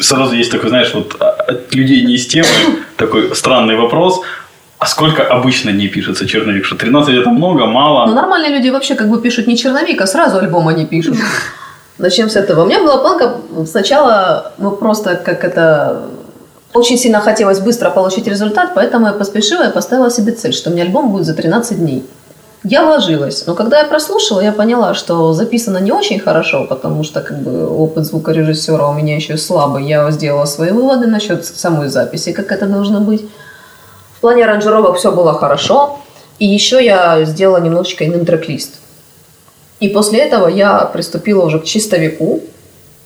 Сразу 0.00 0.34
есть 0.34 0.50
такой, 0.50 0.68
знаешь, 0.68 0.94
вот 0.94 1.16
а, 1.20 1.30
от 1.48 1.74
людей 1.74 2.04
не 2.04 2.14
из 2.14 2.26
темы 2.26 2.48
такой 2.96 3.34
странный 3.34 3.76
вопрос. 3.76 4.20
А 4.78 4.86
сколько 4.86 5.22
обычно 5.22 5.70
не 5.70 5.88
пишется 5.88 6.26
черновик? 6.26 6.64
Что 6.64 6.76
13 6.76 7.14
это 7.14 7.30
много, 7.30 7.66
мало? 7.66 8.06
Но 8.06 8.14
нормальные 8.14 8.50
люди 8.56 8.70
вообще 8.70 8.94
как 8.94 9.08
бы 9.08 9.20
пишут 9.22 9.46
не 9.46 9.56
черновик, 9.56 10.00
а 10.00 10.06
сразу 10.06 10.38
альбом 10.38 10.68
они 10.68 10.86
пишут. 10.86 11.16
Начнем 12.00 12.30
с 12.30 12.36
этого. 12.36 12.62
У 12.62 12.66
меня 12.66 12.80
была 12.80 12.96
планка 12.96 13.36
сначала, 13.66 14.52
ну 14.58 14.70
просто 14.70 15.16
как 15.16 15.44
это... 15.44 16.02
Очень 16.72 16.96
сильно 16.96 17.20
хотелось 17.20 17.58
быстро 17.58 17.90
получить 17.90 18.28
результат, 18.28 18.70
поэтому 18.74 19.08
я 19.08 19.12
поспешила 19.12 19.68
и 19.68 19.72
поставила 19.72 20.10
себе 20.10 20.32
цель, 20.32 20.52
что 20.52 20.70
у 20.70 20.72
меня 20.72 20.84
альбом 20.84 21.10
будет 21.10 21.26
за 21.26 21.34
13 21.34 21.78
дней. 21.78 22.06
Я 22.62 22.84
вложилась, 22.84 23.44
но 23.46 23.54
когда 23.54 23.80
я 23.80 23.86
прослушала, 23.86 24.40
я 24.40 24.52
поняла, 24.52 24.94
что 24.94 25.32
записано 25.32 25.78
не 25.78 25.92
очень 25.92 26.20
хорошо, 26.20 26.66
потому 26.68 27.02
что 27.02 27.20
как 27.20 27.38
бы 27.40 27.68
опыт 27.68 28.06
звукорежиссера 28.06 28.88
у 28.88 28.94
меня 28.94 29.16
еще 29.16 29.36
слабый. 29.36 29.84
Я 29.84 30.10
сделала 30.10 30.44
свои 30.44 30.70
выводы 30.70 31.06
насчет 31.06 31.44
самой 31.44 31.88
записи, 31.88 32.32
как 32.32 32.52
это 32.52 32.66
должно 32.66 33.00
быть. 33.00 33.28
В 34.16 34.20
плане 34.20 34.44
аранжировок 34.44 34.96
все 34.96 35.10
было 35.10 35.34
хорошо. 35.34 35.98
И 36.38 36.46
еще 36.46 36.82
я 36.82 37.24
сделала 37.24 37.58
немножечко 37.58 38.06
иным 38.06 38.24
трек-лист. 38.24 38.79
И 39.80 39.88
после 39.88 40.18
этого 40.20 40.48
я 40.48 40.84
приступила 40.84 41.44
уже 41.44 41.58
к 41.58 41.64
чистовику 41.64 42.40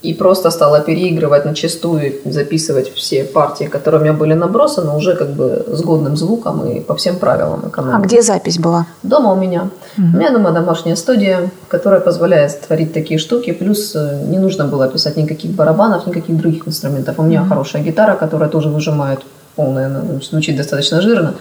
и 0.03 0.13
просто 0.13 0.51
стала 0.51 0.81
переигрывать 0.81 1.47
на 1.47 1.55
чистую, 1.55 2.13
записывать 2.27 2.93
все 2.93 3.25
партии, 3.25 3.65
которые 3.65 4.01
у 4.01 4.05
меня 4.05 4.13
были 4.13 4.35
набросаны, 4.35 4.95
уже 4.95 5.15
как 5.17 5.31
бы 5.31 5.65
с 5.67 5.81
годным 5.83 6.17
звуком 6.17 6.69
и 6.69 6.81
по 6.81 6.95
всем 6.95 7.17
правилам 7.17 7.61
А 7.65 7.69
экономики. 7.69 8.07
где 8.07 8.23
запись 8.23 8.59
была? 8.59 8.87
Дома 9.03 9.33
у 9.33 9.37
меня. 9.37 9.71
У 9.97 10.03
меня 10.03 10.31
дома 10.31 10.51
домашняя 10.51 10.97
студия, 10.97 11.51
которая 11.69 12.01
позволяет 12.01 12.61
творить 12.61 12.93
такие 12.93 13.19
штуки. 13.19 13.53
Плюс 13.53 13.95
э, 13.97 14.25
не 14.29 14.39
нужно 14.39 14.67
было 14.67 14.89
писать 14.89 15.17
никаких 15.17 15.53
барабанов, 15.53 16.07
никаких 16.07 16.37
других 16.37 16.69
инструментов. 16.69 17.19
У 17.19 17.23
меня 17.23 17.45
хорошая 17.49 17.83
гитара, 17.83 18.17
которая 18.17 18.51
тоже 18.51 18.69
выжимает 18.69 19.21
полная, 19.57 20.03
звучит 20.21 20.57
достаточно 20.57 21.01
жирно. 21.01 21.35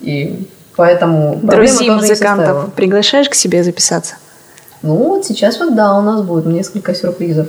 И 0.00 0.46
поэтому 0.78 1.40
Друзей 1.42 1.90
музыкантов 1.90 2.72
приглашаешь 2.72 3.28
к 3.28 3.34
себе 3.34 3.62
записаться? 3.64 4.14
Ну, 4.82 4.94
вот 4.94 5.26
сейчас 5.26 5.58
вот 5.58 5.74
да, 5.74 5.98
у 5.98 6.02
нас 6.02 6.22
будет 6.22 6.46
несколько 6.46 6.94
сюрпризов. 6.94 7.48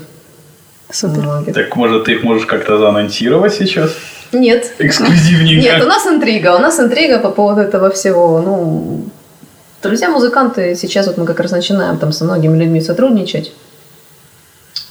Супер. 0.92 1.22
Многих. 1.22 1.54
Так, 1.54 1.76
может, 1.76 2.06
ты 2.06 2.14
их 2.14 2.24
можешь 2.24 2.48
как-то 2.48 2.80
заанонсировать 2.80 3.54
сейчас? 3.54 3.92
Нет. 4.32 4.74
Эксклюзивненько. 4.80 5.62
Нет, 5.62 5.84
у 5.84 5.88
нас 5.88 6.08
интрига. 6.08 6.56
У 6.56 6.60
нас 6.60 6.80
интрига 6.80 7.20
по 7.20 7.30
поводу 7.30 7.62
этого 7.62 7.92
всего. 7.92 8.42
Ну, 8.42 9.04
друзья-музыканты, 9.84 10.76
сейчас 10.76 11.06
вот 11.06 11.18
мы 11.18 11.26
как 11.26 11.40
раз 11.40 11.52
начинаем 11.52 12.00
там 12.00 12.12
со 12.12 12.24
многими 12.26 12.58
людьми 12.58 12.82
сотрудничать. 12.82 13.54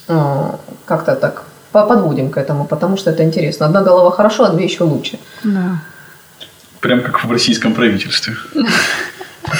О, 0.06 0.60
Как-то 0.86 1.16
так 1.16 1.42
по- 1.72 1.86
подводим 1.86 2.30
к 2.30 2.36
этому, 2.38 2.64
потому 2.66 2.96
что 2.96 3.10
это 3.10 3.24
интересно. 3.24 3.66
Одна 3.66 3.82
голова 3.82 4.12
хорошо, 4.12 4.44
а 4.44 4.50
две 4.50 4.64
еще 4.64 4.84
лучше. 4.84 5.18
Да. 5.42 5.82
Прям 6.80 7.02
как 7.02 7.24
в 7.24 7.30
российском 7.32 7.74
правительстве. 7.74 8.36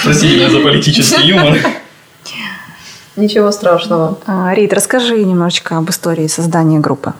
Простите 0.04 0.36
меня 0.36 0.50
за 0.50 0.60
политический 0.60 1.26
юмор. 1.28 1.58
Ничего 3.16 3.50
страшного. 3.50 4.18
А, 4.26 4.54
Рит, 4.54 4.72
расскажи 4.72 5.16
немножечко 5.24 5.76
об 5.76 5.90
истории 5.90 6.28
создания 6.28 6.78
группы. 6.78 7.14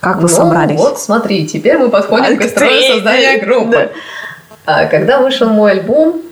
Как 0.00 0.16
вы 0.16 0.22
Ну, 0.22 0.28
собрались? 0.28 0.78
Вот, 0.78 0.98
смотри, 0.98 1.46
теперь 1.46 1.76
мы 1.78 1.90
подходим 1.90 2.34
А, 2.34 2.36
к 2.36 2.42
истории 2.46 2.92
создания 2.92 3.38
группы. 3.38 3.70
да. 3.70 3.90
А, 4.66 4.86
Когда 4.86 5.20
вышел 5.20 5.48
мой 5.50 5.72
альбом, 5.72 6.22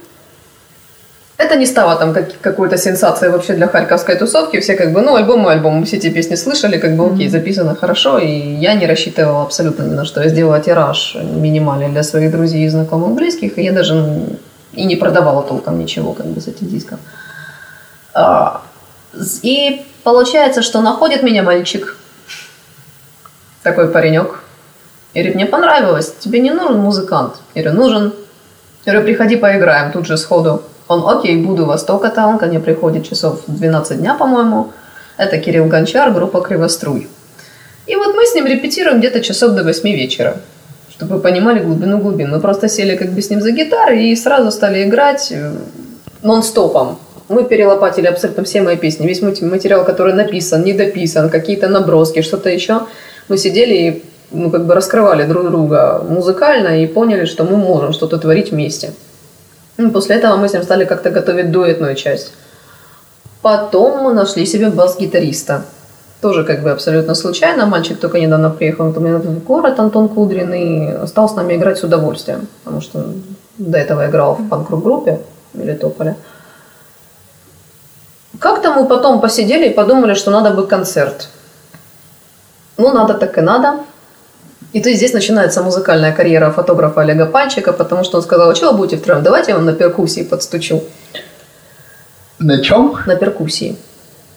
это 1.43 1.57
не 1.57 1.67
стало 1.67 1.97
там 1.97 2.13
как- 2.15 2.41
какой-то 2.41 2.77
сенсацией 2.79 3.33
вообще 3.33 3.55
для 3.55 3.67
харьковской 3.69 4.17
тусовки. 4.17 4.61
Все 4.61 4.75
как 4.75 4.93
бы, 4.93 5.01
ну, 5.03 5.15
альбом 5.17 5.41
мой 5.41 5.55
альбом, 5.55 5.75
мы 5.75 5.85
все 5.85 5.97
эти 5.97 6.11
песни 6.11 6.37
слышали, 6.37 6.79
как 6.79 6.97
бы, 6.97 7.07
окей, 7.07 7.29
записано 7.29 7.75
хорошо, 7.75 8.19
и 8.19 8.29
я 8.61 8.75
не 8.75 8.87
рассчитывала 8.87 9.43
абсолютно 9.43 9.83
ни 9.85 9.95
на 9.95 10.05
что. 10.05 10.23
Я 10.23 10.29
сделала 10.29 10.61
тираж 10.61 11.17
минимальный 11.17 11.89
для 11.89 12.03
своих 12.03 12.31
друзей, 12.31 12.69
знакомых, 12.69 13.15
близких, 13.15 13.59
и 13.59 13.63
я 13.63 13.73
даже 13.73 13.95
ну, 13.95 14.27
и 14.73 14.85
не 14.85 14.97
продавала 14.97 15.43
толком 15.43 15.79
ничего 15.79 16.13
как 16.13 16.27
бы 16.27 16.41
с 16.41 16.49
этих 16.49 16.69
дисков. 16.71 16.99
А, 18.15 18.63
И 19.43 19.85
получается, 20.05 20.63
что 20.63 20.81
находит 20.81 21.23
меня 21.23 21.43
мальчик, 21.43 21.97
такой 23.63 23.89
паренек, 23.89 24.41
и 25.15 25.19
говорит, 25.19 25.35
мне 25.35 25.47
понравилось, 25.47 26.15
тебе 26.19 26.41
не 26.41 26.51
нужен 26.51 26.79
музыкант? 26.79 27.35
Я 27.55 27.63
говорю, 27.63 27.81
нужен. 27.81 28.13
Я 28.87 28.93
говорю, 28.93 29.07
приходи 29.07 29.37
поиграем 29.37 29.93
тут 29.93 30.07
же 30.07 30.17
сходу. 30.17 30.63
Он, 30.89 31.09
окей, 31.09 31.37
буду 31.37 31.65
во 31.65 31.79
столько-то, 31.79 32.27
он 32.27 32.39
ко 32.39 32.47
мне 32.47 32.61
приходит 32.61 33.09
часов 33.09 33.43
в 33.47 33.57
12 33.57 33.99
дня, 33.99 34.15
по-моему. 34.15 34.73
Это 35.17 35.39
Кирилл 35.39 35.67
Гончар, 35.67 36.11
группа 36.13 36.41
Кривоструй. 36.41 37.09
И 37.87 37.97
вот 37.97 38.15
мы 38.15 38.27
с 38.27 38.35
ним 38.35 38.47
репетируем 38.47 38.99
где-то 38.99 39.21
часов 39.21 39.53
до 39.53 39.65
8 39.65 39.89
вечера. 39.91 40.37
Чтобы 40.91 41.17
вы 41.17 41.21
понимали 41.21 41.61
глубину 41.61 41.99
глубин. 41.99 42.31
Мы 42.31 42.41
просто 42.41 42.69
сели 42.69 42.97
как 42.97 43.11
бы 43.11 43.23
с 43.23 43.31
ним 43.31 43.41
за 43.41 43.51
гитарой 43.51 44.11
и 44.11 44.17
сразу 44.17 44.51
стали 44.51 44.85
играть 44.85 45.33
э, 45.33 45.53
нон-стопом. 46.23 46.99
Мы 47.29 47.45
перелопатили 47.45 48.07
абсолютно 48.07 48.45
все 48.45 48.63
мои 48.63 48.77
песни. 48.77 49.07
Весь 49.07 49.23
материал, 49.23 49.85
который 49.85 50.13
написан, 50.13 50.65
недописан, 50.65 51.31
какие-то 51.31 51.69
наброски, 51.69 52.23
что-то 52.23 52.51
еще. 52.51 52.83
Мы 53.29 53.39
сидели 53.39 53.75
и 53.75 54.05
ну, 54.31 54.51
как 54.51 54.67
бы 54.67 54.75
раскрывали 54.75 55.25
друг 55.25 55.51
друга 55.51 56.05
музыкально 56.09 56.83
и 56.83 56.87
поняли, 56.87 57.25
что 57.25 57.45
мы 57.45 57.57
можем 57.57 57.93
что-то 57.93 58.19
творить 58.19 58.51
вместе. 58.51 58.93
И 59.79 59.87
после 59.87 60.17
этого 60.17 60.37
мы 60.37 60.49
с 60.49 60.53
ним 60.53 60.63
стали 60.63 60.85
как-то 60.85 61.11
готовить 61.11 61.51
дуэтную 61.51 61.95
часть. 61.95 62.33
Потом 63.41 64.03
мы 64.03 64.13
нашли 64.13 64.47
себе 64.47 64.71
бас-гитариста. 64.71 65.65
Тоже 66.21 66.45
как 66.45 66.63
бы 66.63 66.71
абсолютно 66.71 67.15
случайно. 67.15 67.67
Мальчик 67.67 67.99
только 67.99 68.21
недавно 68.21 68.51
приехал 68.51 68.91
в 68.91 69.45
город, 69.45 69.81
Антон 69.81 70.09
Кудрин, 70.09 70.55
и 70.55 71.07
стал 71.07 71.29
с 71.29 71.35
нами 71.35 71.55
играть 71.55 71.79
с 71.79 71.85
удовольствием. 71.85 72.47
Потому 72.63 72.81
что 72.81 73.05
до 73.59 73.79
этого 73.79 74.09
играл 74.09 74.35
в 74.35 74.49
панк-группе 74.49 75.21
Мелитополя. 75.55 76.17
Как-то 78.39 78.73
мы 78.73 78.87
потом 78.87 79.21
посидели 79.21 79.69
и 79.69 79.75
подумали, 79.75 80.15
что 80.15 80.31
надо 80.31 80.51
бы 80.51 80.67
концерт. 80.67 81.29
Ну, 82.77 82.93
надо 82.93 83.15
так 83.15 83.37
и 83.39 83.41
надо. 83.41 83.81
И 84.73 84.81
то 84.81 84.89
есть 84.89 84.99
здесь 85.01 85.13
начинается 85.13 85.63
музыкальная 85.63 86.13
карьера 86.13 86.51
фотографа 86.51 87.03
Олега 87.03 87.27
Пальчика, 87.27 87.73
потому 87.73 88.05
что 88.05 88.17
он 88.17 88.23
сказал, 88.23 88.51
а 88.51 88.55
что 88.55 88.73
вы 88.73 88.79
будете 88.79 88.97
втроем? 88.97 89.23
Давайте 89.23 89.51
я 89.51 89.57
вам 89.57 89.67
на 89.67 89.75
перкуссии 89.75 90.23
подстучу. 90.23 90.83
На 92.39 92.63
чем? 92.63 92.97
На 93.07 93.17
перкуссии. 93.17 93.77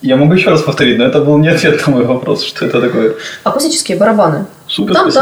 Я 0.01 0.18
могу 0.18 0.34
еще 0.34 0.50
раз 0.50 0.62
повторить, 0.62 0.98
но 0.98 1.06
это 1.06 1.22
был 1.22 1.38
не 1.38 1.48
ответ 1.48 1.88
на 1.88 1.94
мой 1.94 2.04
вопрос. 2.06 2.44
Что 2.44 2.65
это 2.65 2.82
такое? 2.82 3.15
Акустические 3.44 3.98
барабаны. 3.98 4.46
Супер, 4.68 4.94
спасибо. 4.94 5.13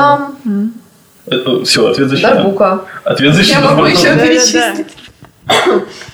Там-там, 1.29 1.63
все, 1.63 1.87
ответ 1.89 2.09
засчитан. 2.09 2.35
дарбука. 2.35 2.81
Ответ 3.03 3.31
Я 3.31 3.35
засчитан. 3.37 3.63
могу 3.63 3.85
еще 3.85 4.15
перечислить. 4.17 4.87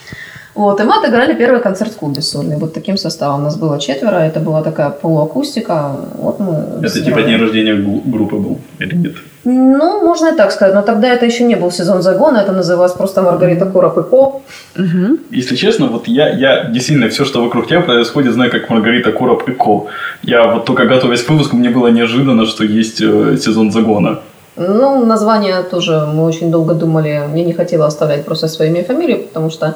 Вот, 0.59 0.81
и 0.81 0.83
мы 0.83 0.95
отыграли 0.97 1.35
первый 1.35 1.61
концерт 1.61 1.93
в 1.93 1.95
клубе 1.95 2.21
сольный. 2.21 2.57
Вот 2.57 2.73
таким 2.73 2.97
составом. 2.97 3.43
Нас 3.43 3.55
было 3.55 3.79
четверо. 3.79 4.17
Это 4.17 4.41
была 4.41 4.61
такая 4.61 4.89
полуакустика. 4.89 5.91
Вот 6.17 6.39
мы 6.41 6.53
Это 6.81 6.89
типа 6.89 7.05
сыграли. 7.05 7.27
день 7.27 7.41
рождения 7.41 7.75
группы 8.11 8.35
был, 8.35 8.57
или 8.79 8.95
нет? 8.95 9.13
Ну, 9.45 10.05
можно 10.05 10.33
и 10.33 10.35
так 10.35 10.51
сказать. 10.51 10.75
Но 10.75 10.81
тогда 10.81 11.07
это 11.07 11.25
еще 11.25 11.45
не 11.45 11.55
был 11.55 11.71
сезон 11.71 12.01
загона. 12.01 12.39
Это 12.39 12.51
называлось 12.51 12.91
просто 12.91 13.21
Маргарита 13.21 13.65
Короб 13.67 13.97
и 13.97 14.03
Ко. 14.03 14.41
Мгм. 14.75 15.19
Если 15.31 15.55
честно, 15.55 15.87
вот 15.87 16.09
я, 16.09 16.27
я 16.29 16.65
действительно 16.65 17.07
все, 17.07 17.23
что 17.23 17.41
вокруг 17.41 17.67
тебя 17.67 17.79
происходит, 17.79 18.33
знаю, 18.33 18.51
как 18.51 18.69
Маргарита 18.69 19.13
Короб 19.13 19.47
и 19.47 19.53
Ко. 19.53 19.87
Я 20.23 20.43
вот 20.51 20.65
только 20.65 20.85
готовясь 20.85 21.23
к 21.23 21.29
выпуску, 21.29 21.55
мне 21.55 21.69
было 21.69 21.87
неожиданно, 21.87 22.45
что 22.45 22.65
есть 22.65 23.01
э, 23.01 23.37
сезон 23.37 23.71
загона. 23.71 24.19
Ну, 24.57 25.05
название 25.05 25.63
тоже 25.63 26.05
мы 26.13 26.25
очень 26.25 26.51
долго 26.51 26.73
думали. 26.73 27.07
Я 27.07 27.45
не 27.45 27.53
хотела 27.53 27.85
оставлять 27.85 28.25
просто 28.25 28.49
свое 28.49 28.71
имя 28.71 28.81
и 28.81 28.83
фамилию, 28.83 29.19
потому 29.19 29.49
что 29.51 29.75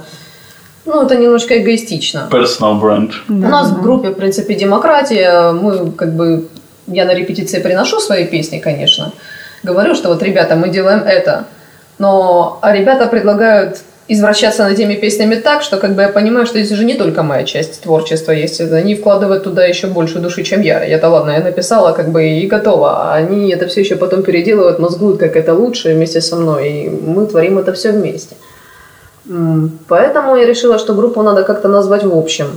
ну, 0.86 1.06
это 1.06 1.16
немножко 1.16 1.58
эгоистично. 1.58 2.28
Personal 2.32 2.80
бренд. 2.80 3.12
У 3.30 3.34
нас 3.34 3.72
в 3.72 3.82
группе, 3.82 4.10
в 4.10 4.16
принципе, 4.16 4.56
демократия. 4.56 5.52
Мы, 5.52 5.92
как 5.92 6.14
бы, 6.14 6.48
я 6.88 7.06
на 7.06 7.14
репетиции 7.14 7.62
приношу 7.62 8.00
свои 8.00 8.26
песни, 8.26 8.60
конечно. 8.60 9.14
Говорю, 9.64 9.96
что 9.96 10.10
вот, 10.10 10.22
ребята, 10.24 10.56
мы 10.56 10.70
делаем 10.70 11.04
это. 11.06 11.46
Но 12.00 12.60
а 12.62 12.74
ребята 12.74 13.08
предлагают 13.08 13.78
извращаться 14.10 14.64
над 14.66 14.76
теми 14.76 14.96
песнями 14.96 15.36
так, 15.36 15.62
что 15.62 15.78
как 15.78 15.96
бы 15.96 16.02
я 16.02 16.10
понимаю, 16.10 16.46
что 16.46 16.60
здесь 16.60 16.72
уже 16.74 16.84
не 16.84 16.96
только 16.96 17.24
моя 17.24 17.46
часть 17.46 17.82
творчества 17.82 18.34
есть. 18.34 18.60
Они 18.60 18.96
вкладывают 18.96 19.44
туда 19.44 19.66
еще 19.66 19.88
больше 19.88 20.20
души, 20.20 20.44
чем 20.44 20.62
я. 20.62 20.84
Я-то 20.84 21.10
ладно, 21.10 21.32
я 21.32 21.40
написала 21.40 21.94
как 21.94 22.10
бы 22.10 22.28
и 22.28 22.48
готова. 22.48 23.14
А 23.14 23.16
они 23.16 23.50
это 23.52 23.68
все 23.68 23.80
еще 23.80 23.96
потом 23.96 24.24
переделывают, 24.24 24.80
мозгуют, 24.80 25.20
как 25.20 25.38
это 25.38 25.54
лучше 25.54 25.94
вместе 25.94 26.20
со 26.20 26.36
мной. 26.36 26.70
И 26.70 26.90
мы 26.90 27.26
творим 27.26 27.58
это 27.58 27.72
все 27.72 27.92
вместе. 27.92 28.36
Поэтому 29.88 30.36
я 30.36 30.46
решила, 30.46 30.78
что 30.78 30.94
группу 30.94 31.22
надо 31.22 31.44
как-то 31.44 31.68
назвать 31.68 32.04
в 32.04 32.16
общем. 32.18 32.48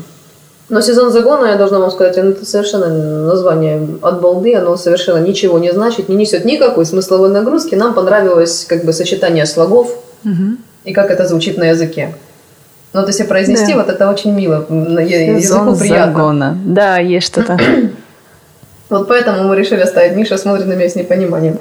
Но 0.68 0.80
сезон 0.80 1.12
загона, 1.12 1.46
я 1.46 1.56
должна 1.56 1.78
вам 1.78 1.92
сказать, 1.92 2.16
это 2.16 2.44
совершенно 2.44 2.88
название 3.26 3.86
от 4.02 4.20
балды, 4.20 4.54
оно 4.56 4.76
совершенно 4.76 5.18
ничего 5.18 5.60
не 5.60 5.72
значит, 5.72 6.08
не 6.08 6.16
несет 6.16 6.44
никакой 6.44 6.84
смысловой 6.86 7.28
нагрузки. 7.28 7.76
Нам 7.76 7.94
понравилось 7.94 8.64
как 8.68 8.84
бы 8.84 8.92
сочетание 8.92 9.46
слогов 9.46 9.90
Мгм. 10.24 10.58
и 10.84 10.92
как 10.92 11.10
это 11.12 11.26
звучит 11.28 11.56
на 11.56 11.64
языке. 11.70 12.14
Ну, 12.92 13.00
вот 13.00 13.08
если 13.08 13.22
произнести, 13.24 13.74
Да. 13.74 13.78
вот 13.78 13.88
это 13.90 14.10
очень 14.10 14.32
мило, 14.32 14.64
Сезон 14.68 14.88
языку 15.36 15.76
приятно. 15.76 16.12
загона. 16.12 16.58
Да, 16.64 16.98
есть 16.98 17.26
что-то. 17.28 17.58
Вот 18.88 19.08
поэтому 19.08 19.48
мы 19.48 19.56
решили 19.56 19.80
оставить. 19.80 20.16
Миша 20.16 20.36
смотрит 20.38 20.66
на 20.66 20.74
меня 20.74 20.88
с 20.88 20.94
непониманием. 20.94 21.58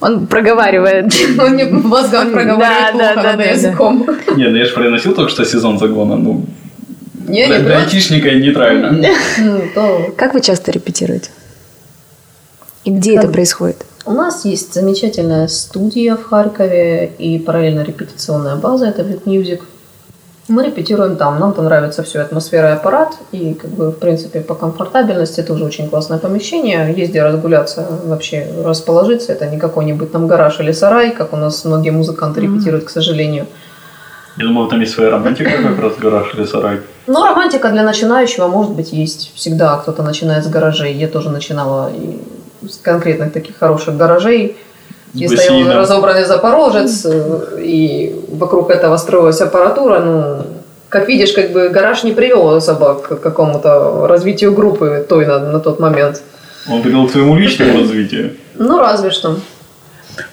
Он 0.00 0.26
проговаривает. 0.26 1.12
Он 1.38 1.56
не 1.56 1.64
в 1.64 1.86
мозгах 1.86 2.32
проговаривает 2.32 2.94
Да, 2.98 3.12
плохо 3.12 3.14
да, 3.14 3.14
да, 3.14 3.22
над 3.22 3.38
да, 3.38 3.44
да. 3.44 3.50
языком. 3.50 4.06
Не, 4.36 4.48
ну 4.48 4.56
я 4.56 4.64
же 4.64 4.72
произносил 4.74 5.14
только 5.14 5.30
что 5.30 5.44
сезон 5.44 5.78
загона. 5.78 6.16
Ну, 6.16 6.44
Не, 7.28 7.46
для, 7.46 7.58
не, 7.58 7.64
для 7.64 7.78
айтишника 7.78 8.30
нейтрально. 8.32 9.08
ну, 9.76 10.12
Как 10.16 10.34
вы 10.34 10.40
часто 10.40 10.72
репетируете? 10.72 11.30
И 12.84 12.90
где 12.90 13.16
это 13.16 13.28
происходит? 13.28 13.84
У 14.04 14.12
нас 14.12 14.44
есть 14.44 14.74
замечательная 14.74 15.48
студия 15.48 16.16
в 16.16 16.24
Харькове 16.24 17.10
и 17.18 17.38
параллельно 17.38 17.82
репетиционная 17.84 18.56
база, 18.56 18.86
это 18.86 19.02
Music. 19.24 19.60
Мы 20.46 20.62
репетируем 20.64 21.16
там, 21.16 21.40
нам 21.40 21.54
там 21.54 21.64
нравится 21.64 22.02
все, 22.02 22.20
атмосфера 22.20 22.68
и 22.68 22.72
аппарат, 22.72 23.16
и 23.32 23.54
как 23.54 23.70
бы 23.70 23.90
в 23.90 23.98
принципе 23.98 24.40
по 24.40 24.54
комфортабельности 24.54 25.42
тоже 25.42 25.64
очень 25.64 25.88
классное 25.88 26.18
помещение, 26.18 26.92
есть 26.94 27.10
где 27.10 27.22
разгуляться, 27.22 27.86
вообще 28.04 28.46
расположиться, 28.62 29.32
это 29.32 29.46
не 29.46 29.58
какой-нибудь 29.58 30.12
там 30.12 30.26
гараж 30.26 30.60
или 30.60 30.72
сарай, 30.72 31.12
как 31.12 31.32
у 31.32 31.36
нас 31.36 31.64
многие 31.64 31.90
музыканты 31.90 32.42
репетируют, 32.42 32.84
к 32.84 32.90
сожалению. 32.90 33.46
Я 34.36 34.46
думал, 34.46 34.68
там 34.68 34.80
есть 34.80 34.92
своя 34.92 35.10
романтика, 35.10 35.50
как 35.62 35.80
раз 35.80 35.94
гараж 35.96 36.34
или 36.34 36.44
сарай. 36.44 36.80
Но 37.06 37.24
романтика 37.24 37.70
для 37.70 37.84
начинающего, 37.84 38.48
может 38.48 38.72
быть, 38.72 38.92
есть. 38.92 39.32
Всегда 39.34 39.76
кто-то 39.76 40.02
начинает 40.02 40.44
с 40.44 40.48
гаражей. 40.48 40.92
Я 40.92 41.06
тоже 41.06 41.30
начинала 41.30 41.90
и 41.90 42.20
с 42.68 42.78
конкретных 42.78 43.32
таких 43.32 43.56
хороших 43.58 43.96
гаражей. 43.96 44.56
С 45.14 45.20
И 45.20 45.26
стоял 45.28 45.54
бассейном. 45.60 45.76
разобранный 45.76 46.24
запорожец, 46.24 47.06
э, 47.06 47.60
и 47.62 48.14
вокруг 48.32 48.70
этого 48.70 48.96
строилась 48.96 49.40
аппаратура. 49.40 50.00
Ну, 50.00 50.42
как 50.88 51.08
видишь, 51.08 51.32
как 51.32 51.52
бы 51.52 51.68
гараж 51.68 52.04
не 52.04 52.12
привел 52.12 52.48
особо 52.54 52.94
к 52.94 53.20
какому-то 53.20 54.06
развитию 54.08 54.52
группы 54.52 55.06
той 55.08 55.26
на, 55.26 55.38
на 55.38 55.60
тот 55.60 55.80
момент. 55.80 56.22
Он 56.70 56.82
привел 56.82 57.06
к 57.06 57.12
твоему 57.12 57.36
личному 57.36 57.78
развитию. 57.80 58.32
Ну, 58.56 58.78
разве 58.78 59.10
что. 59.10 59.36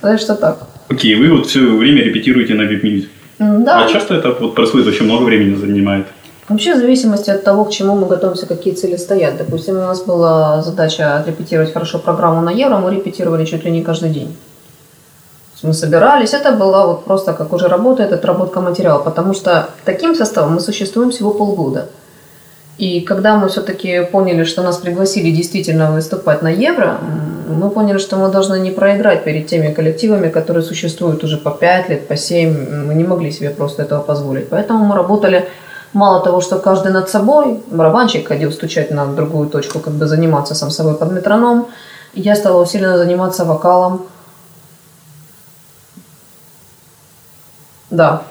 Разве 0.02 0.17
что 0.17 0.36
так. 0.36 0.58
Окей, 0.89 1.15
вы 1.15 1.32
вот 1.36 1.48
все 1.48 1.60
время 1.60 2.04
репетируете 2.04 2.54
на 2.54 2.63
М, 2.63 3.63
Да. 3.63 3.86
А 3.86 3.88
часто 3.88 4.15
это 4.15 4.32
вот 4.39 4.56
происходит, 4.56 4.86
вообще 4.88 5.04
много 5.04 5.24
времени 5.24 5.56
занимает? 5.56 6.06
Вообще, 6.50 6.74
в 6.74 6.78
зависимости 6.78 7.30
от 7.30 7.44
того, 7.44 7.65
к 7.65 7.72
чему 7.72 7.96
мы 7.96 8.08
готовимся, 8.08 8.46
какие 8.46 8.74
цели 8.74 8.98
стоят. 8.98 9.38
Допустим, 9.38 9.76
у 9.76 9.82
нас 9.82 10.04
была 10.04 10.62
задача 10.62 11.24
репетировать 11.26 11.72
хорошо 11.74 12.00
программу 12.00 12.41
на 12.41 12.52
евро, 12.52 12.78
мы 12.78 12.96
репетировали 12.96 13.46
чуть 13.46 13.63
ли 13.65 13.72
не 13.72 13.82
каждый 13.84 14.10
день. 14.10 14.36
То 15.62 15.67
есть 15.67 15.84
Мы 15.84 15.88
собирались, 15.88 16.34
это 16.34 16.52
была 16.52 16.88
вот 16.88 17.06
просто 17.06 17.34
как 17.34 17.54
уже 17.54 17.67
работает 17.67 18.13
отработка 18.13 18.62
материала, 18.62 19.00
потому 19.04 19.34
что 19.34 19.69
таким 19.86 20.15
составом 20.15 20.54
мы 20.54 20.60
существуем 20.60 21.12
всего 21.12 21.32
полгода. 21.32 21.86
И 22.80 23.02
когда 23.02 23.36
мы 23.36 23.47
все-таки 23.47 24.02
поняли, 24.12 24.43
что 24.43 24.63
нас 24.63 24.78
пригласили 24.78 25.32
действительно 25.32 25.91
выступать 25.91 26.41
на 26.41 26.50
Евро, 26.50 26.97
мы 27.47 27.69
поняли, 27.69 28.00
что 28.00 28.17
мы 28.17 28.30
должны 28.30 28.60
не 28.60 28.71
проиграть 28.71 29.24
перед 29.24 29.47
теми 29.47 29.74
коллективами, 29.74 30.30
которые 30.30 30.63
существуют 30.63 31.24
уже 31.24 31.38
по 31.38 31.52
5 31.52 31.89
лет, 31.89 32.08
по 32.08 32.15
7. 32.15 32.86
Мы 32.88 32.95
не 32.95 33.04
могли 33.04 33.32
себе 33.32 33.50
просто 33.50 33.84
этого 33.84 34.02
позволить. 34.02 34.50
Поэтому 34.50 34.86
мы 34.86 34.95
работали 34.95 35.47
мало 35.93 36.24
того, 36.24 36.41
что 36.41 36.58
каждый 36.58 36.91
над 36.91 37.10
собой, 37.10 37.60
барабанщик 37.67 38.28
ходил 38.28 38.52
стучать 38.52 38.91
на 38.91 39.06
другую 39.06 39.50
точку, 39.50 39.80
как 39.80 39.93
бы 39.93 40.08
заниматься 40.08 40.56
сам 40.56 40.71
собой 40.71 40.95
под 40.95 41.12
метроном. 41.12 41.67
Я 42.13 42.36
стала 42.36 42.63
усиленно 42.63 42.97
заниматься 42.97 43.45
вокалом. 43.45 44.08
Да. 47.91 48.23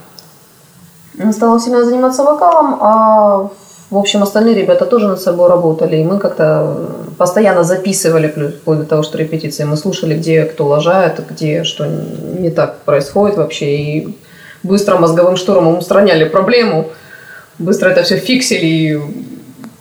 Стала 1.32 1.56
усиленно 1.56 1.84
заниматься 1.84 2.24
вокалом, 2.24 2.78
а 2.80 3.50
в 3.90 3.96
общем 3.96 4.22
остальные 4.22 4.54
ребята 4.54 4.86
тоже 4.86 5.08
над 5.08 5.20
собой 5.20 5.48
работали. 5.48 5.96
И 5.96 6.04
мы 6.04 6.18
как-то 6.18 6.88
постоянно 7.18 7.64
записывали, 7.64 8.28
плюс 8.28 8.54
вплоть 8.54 8.78
до 8.78 8.84
того, 8.84 9.02
что 9.02 9.18
репетиции 9.18 9.64
мы 9.64 9.76
слушали, 9.76 10.16
где 10.16 10.44
кто 10.44 10.66
лажает, 10.66 11.20
где 11.28 11.64
что 11.64 11.86
не 11.86 12.50
так 12.50 12.78
происходит 12.84 13.36
вообще. 13.36 13.76
И 13.76 14.18
быстро 14.62 14.96
мозговым 14.96 15.36
штурмом 15.36 15.78
устраняли 15.78 16.24
проблему, 16.24 16.88
быстро 17.58 17.90
это 17.90 18.02
все 18.02 18.16
фиксили. 18.16 18.66
и 18.66 19.00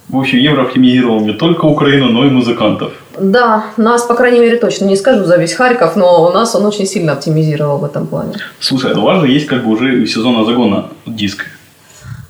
В 0.09 0.17
общем, 0.17 0.39
Евро 0.39 0.63
оптимизировал 0.63 1.21
не 1.21 1.33
только 1.33 1.65
Украину, 1.65 2.09
но 2.09 2.25
и 2.25 2.29
музыкантов. 2.29 2.91
Да, 3.21 3.65
нас, 3.77 4.03
по 4.03 4.15
крайней 4.15 4.39
мере, 4.39 4.57
точно 4.57 4.85
не 4.85 4.95
скажу 4.95 5.25
за 5.25 5.37
весь 5.37 5.53
Харьков, 5.53 5.95
но 5.95 6.27
у 6.27 6.31
нас 6.31 6.55
он 6.55 6.65
очень 6.65 6.85
сильно 6.85 7.13
оптимизировал 7.13 7.77
в 7.77 7.83
этом 7.83 8.07
плане. 8.07 8.33
Слушай, 8.59 8.93
а 8.93 8.99
у 8.99 9.03
вас 9.03 9.21
же 9.21 9.27
есть 9.27 9.47
как 9.47 9.63
бы 9.65 9.71
уже 9.71 10.05
сезона 10.07 10.45
загона 10.45 10.89
диск. 11.05 11.45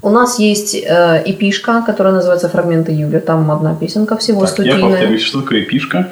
У 0.02 0.10
нас 0.10 0.40
есть 0.40 0.76
э, 0.76 1.24
эпишка, 1.26 1.84
которая 1.86 2.14
называется 2.14 2.48
«Фрагменты 2.48 2.94
Юли». 2.94 3.20
Там 3.20 3.52
одна 3.52 3.76
песенка 3.76 4.16
всего 4.16 4.42
Так, 4.42 4.50
я 4.50 4.54
студийная. 4.54 4.92
повторюсь, 4.92 5.22
что 5.22 5.42
такое 5.42 5.64
эпишка? 5.64 6.08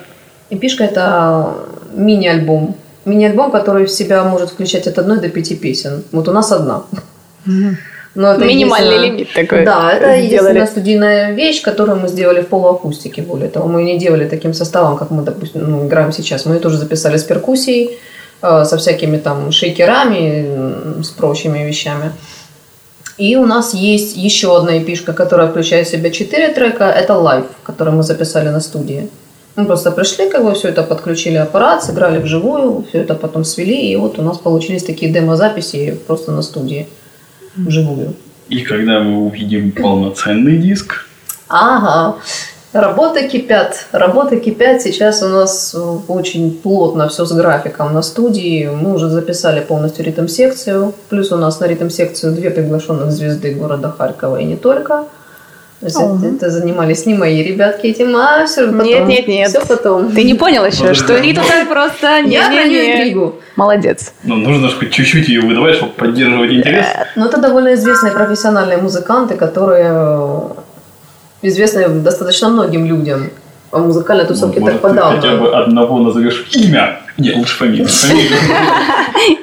Эпишка– 0.49 0.83
это 0.85 1.53
мини-альбом. 1.93 2.75
Мини-альбом, 3.05 3.51
который 3.51 3.85
в 3.85 3.91
себя 3.91 4.23
может 4.25 4.49
включать 4.49 4.87
от 4.87 4.99
одной 4.99 5.19
до 5.19 5.29
пяти 5.29 5.55
песен. 5.55 6.03
Вот 6.11 6.27
у 6.27 6.33
нас 6.33 6.51
одна. 6.51 6.83
Но 8.17 8.33
это 8.33 8.45
Минимальный 8.45 8.97
лимит 8.97 9.33
такой. 9.33 9.63
Да, 9.63 9.91
это 9.91 10.05
сделали. 10.05 10.25
единственная 10.25 10.65
студийная 10.65 11.33
вещь, 11.33 11.61
которую 11.61 11.99
мы 11.99 12.07
сделали 12.07 12.41
в 12.41 12.47
полуакустике. 12.47 13.21
Более 13.21 13.47
того, 13.47 13.67
мы 13.67 13.83
не 13.83 13.99
делали 13.99 14.27
таким 14.27 14.55
составом, 14.55 14.97
как 14.97 15.11
мы, 15.11 15.21
допустим, 15.21 15.69
ну, 15.69 15.85
играем 15.85 16.11
сейчас. 16.11 16.45
Мы 16.45 16.55
ее 16.55 16.59
тоже 16.59 16.79
записали 16.79 17.17
с 17.17 17.23
перкуссией, 17.23 17.99
э, 18.41 18.65
со 18.65 18.77
всякими 18.77 19.17
там 19.17 19.51
шейкерами, 19.51 21.03
с 21.03 21.09
прочими 21.09 21.59
вещами. 21.59 22.11
И 23.19 23.35
у 23.35 23.45
нас 23.45 23.75
есть 23.75 24.17
еще 24.17 24.57
одна 24.57 24.79
эпишка, 24.79 25.13
которая 25.13 25.47
включает 25.47 25.87
в 25.87 25.91
себя 25.91 26.09
четыре 26.09 26.47
трека. 26.47 26.85
Это 26.85 27.13
лайв, 27.13 27.45
который 27.61 27.93
мы 27.93 28.01
записали 28.01 28.49
на 28.49 28.61
студии. 28.61 29.09
Мы 29.55 29.65
просто 29.65 29.91
пришли, 29.91 30.27
как 30.27 30.43
бы 30.43 30.55
все 30.55 30.69
это 30.69 30.81
подключили 30.81 31.37
аппарат, 31.37 31.83
сыграли 31.83 32.17
вживую, 32.17 32.83
все 32.89 33.01
это 33.01 33.13
потом 33.13 33.43
свели, 33.43 33.91
и 33.91 33.95
вот 33.95 34.17
у 34.17 34.23
нас 34.23 34.39
получились 34.39 34.83
такие 34.83 35.11
демо-записи 35.11 35.99
просто 36.07 36.31
на 36.31 36.41
студии 36.41 36.87
вживую. 37.57 38.13
И 38.49 38.61
когда 38.61 39.01
мы 39.01 39.25
увидим 39.25 39.71
полноценный 39.71 40.57
диск, 40.57 41.07
Ага. 41.49 42.17
Работы 42.73 43.27
кипят. 43.27 43.87
Работы 43.91 44.39
кипят. 44.39 44.81
Сейчас 44.81 45.23
у 45.23 45.29
нас 45.29 45.75
очень 46.07 46.51
плотно 46.51 47.07
все 47.07 47.25
с 47.25 47.31
графиком 47.31 47.93
на 47.93 48.01
студии. 48.01 48.67
Мы 48.67 48.93
уже 48.93 49.09
записали 49.09 49.61
полностью 49.61 50.05
ритм-секцию. 50.05 50.93
Плюс 51.09 51.31
у 51.31 51.37
нас 51.37 51.59
на 51.59 51.65
ритм-секцию 51.65 52.33
две 52.33 52.49
приглашенных 52.49 53.11
звезды 53.11 53.53
города 53.53 53.93
Харькова 53.97 54.37
и 54.41 54.45
не 54.45 54.57
только. 54.57 55.05
То 55.79 55.85
есть 55.85 55.95
Ого. 55.95 56.17
это, 56.17 56.35
это 56.35 56.49
занимались 56.49 57.05
не 57.05 57.13
мои 57.13 57.43
ребятки 57.43 57.85
этим, 57.85 58.15
а 58.15 58.47
все 58.47 58.65
потом. 58.65 58.83
Нет, 58.83 59.07
нет, 59.07 59.27
нет. 59.27 59.49
Все 59.49 59.63
потом. 59.63 60.11
Ты 60.11 60.23
не 60.23 60.33
понял 60.33 60.65
еще, 60.65 60.95
что. 60.95 61.19
Риту 61.19 61.41
так 61.47 61.69
просто... 61.69 62.21
Я 62.25 62.45
храню 62.45 62.71
Не-не-не. 62.71 62.93
интригу. 62.93 63.35
Молодец. 63.55 64.11
ну, 64.23 64.37
нужно 64.37 64.69
же 64.69 64.75
хоть 64.75 64.91
чуть-чуть 64.91 65.29
ее 65.29 65.41
выдавать, 65.41 65.75
чтобы 65.75 65.93
поддерживать 65.93 66.51
интерес. 66.51 66.85
Но 67.15 67.27
это 67.27 67.39
довольно 67.39 67.75
известные 67.75 68.11
профессиональные 68.11 68.79
музыканты, 68.79 69.35
которые 69.35 69.89
э, 69.89 70.39
известны 71.43 71.87
достаточно 71.89 72.49
многим 72.49 72.85
людям. 72.85 73.29
А 73.71 73.79
музыкальной 73.79 74.25
тусовке 74.25 74.59
Может, 74.61 74.81
так 74.81 74.89
подавно. 74.91 75.15
хотя 75.21 75.35
бы 75.35 75.53
одного 75.53 75.99
назовешь 75.99 76.47
имя? 76.53 77.01
Нет, 77.17 77.35
лучше 77.35 77.57
фамилию. 77.59 77.87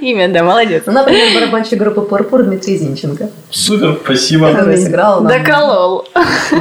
Имя, 0.01 0.29
да, 0.29 0.43
молодец. 0.45 0.85
Ну, 0.87 0.93
например, 0.93 1.35
барабанщик 1.35 1.79
группы 1.79 2.01
Пурпур 2.03 2.43
Дмитрий 2.45 2.79
Зинченко, 2.79 3.31
Супер, 3.51 3.99
спасибо. 4.05 4.51
который 4.51 4.79
сыграл 4.79 5.21
нам 5.21 5.33
Доколол. 5.45 6.07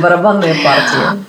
барабанные 0.01 0.55
партии. 0.55 1.23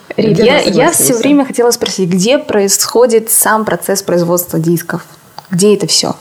Я, 0.44 0.60
я 0.60 0.90
все 0.90 1.14
время 1.14 1.44
хотела 1.44 1.70
спросить, 1.70 2.08
где 2.08 2.38
происходит 2.38 3.30
сам 3.30 3.64
процесс 3.64 4.02
производства 4.02 4.58
дисков? 4.58 5.02
Где 5.50 5.74
это 5.74 5.86
все? 5.86 6.14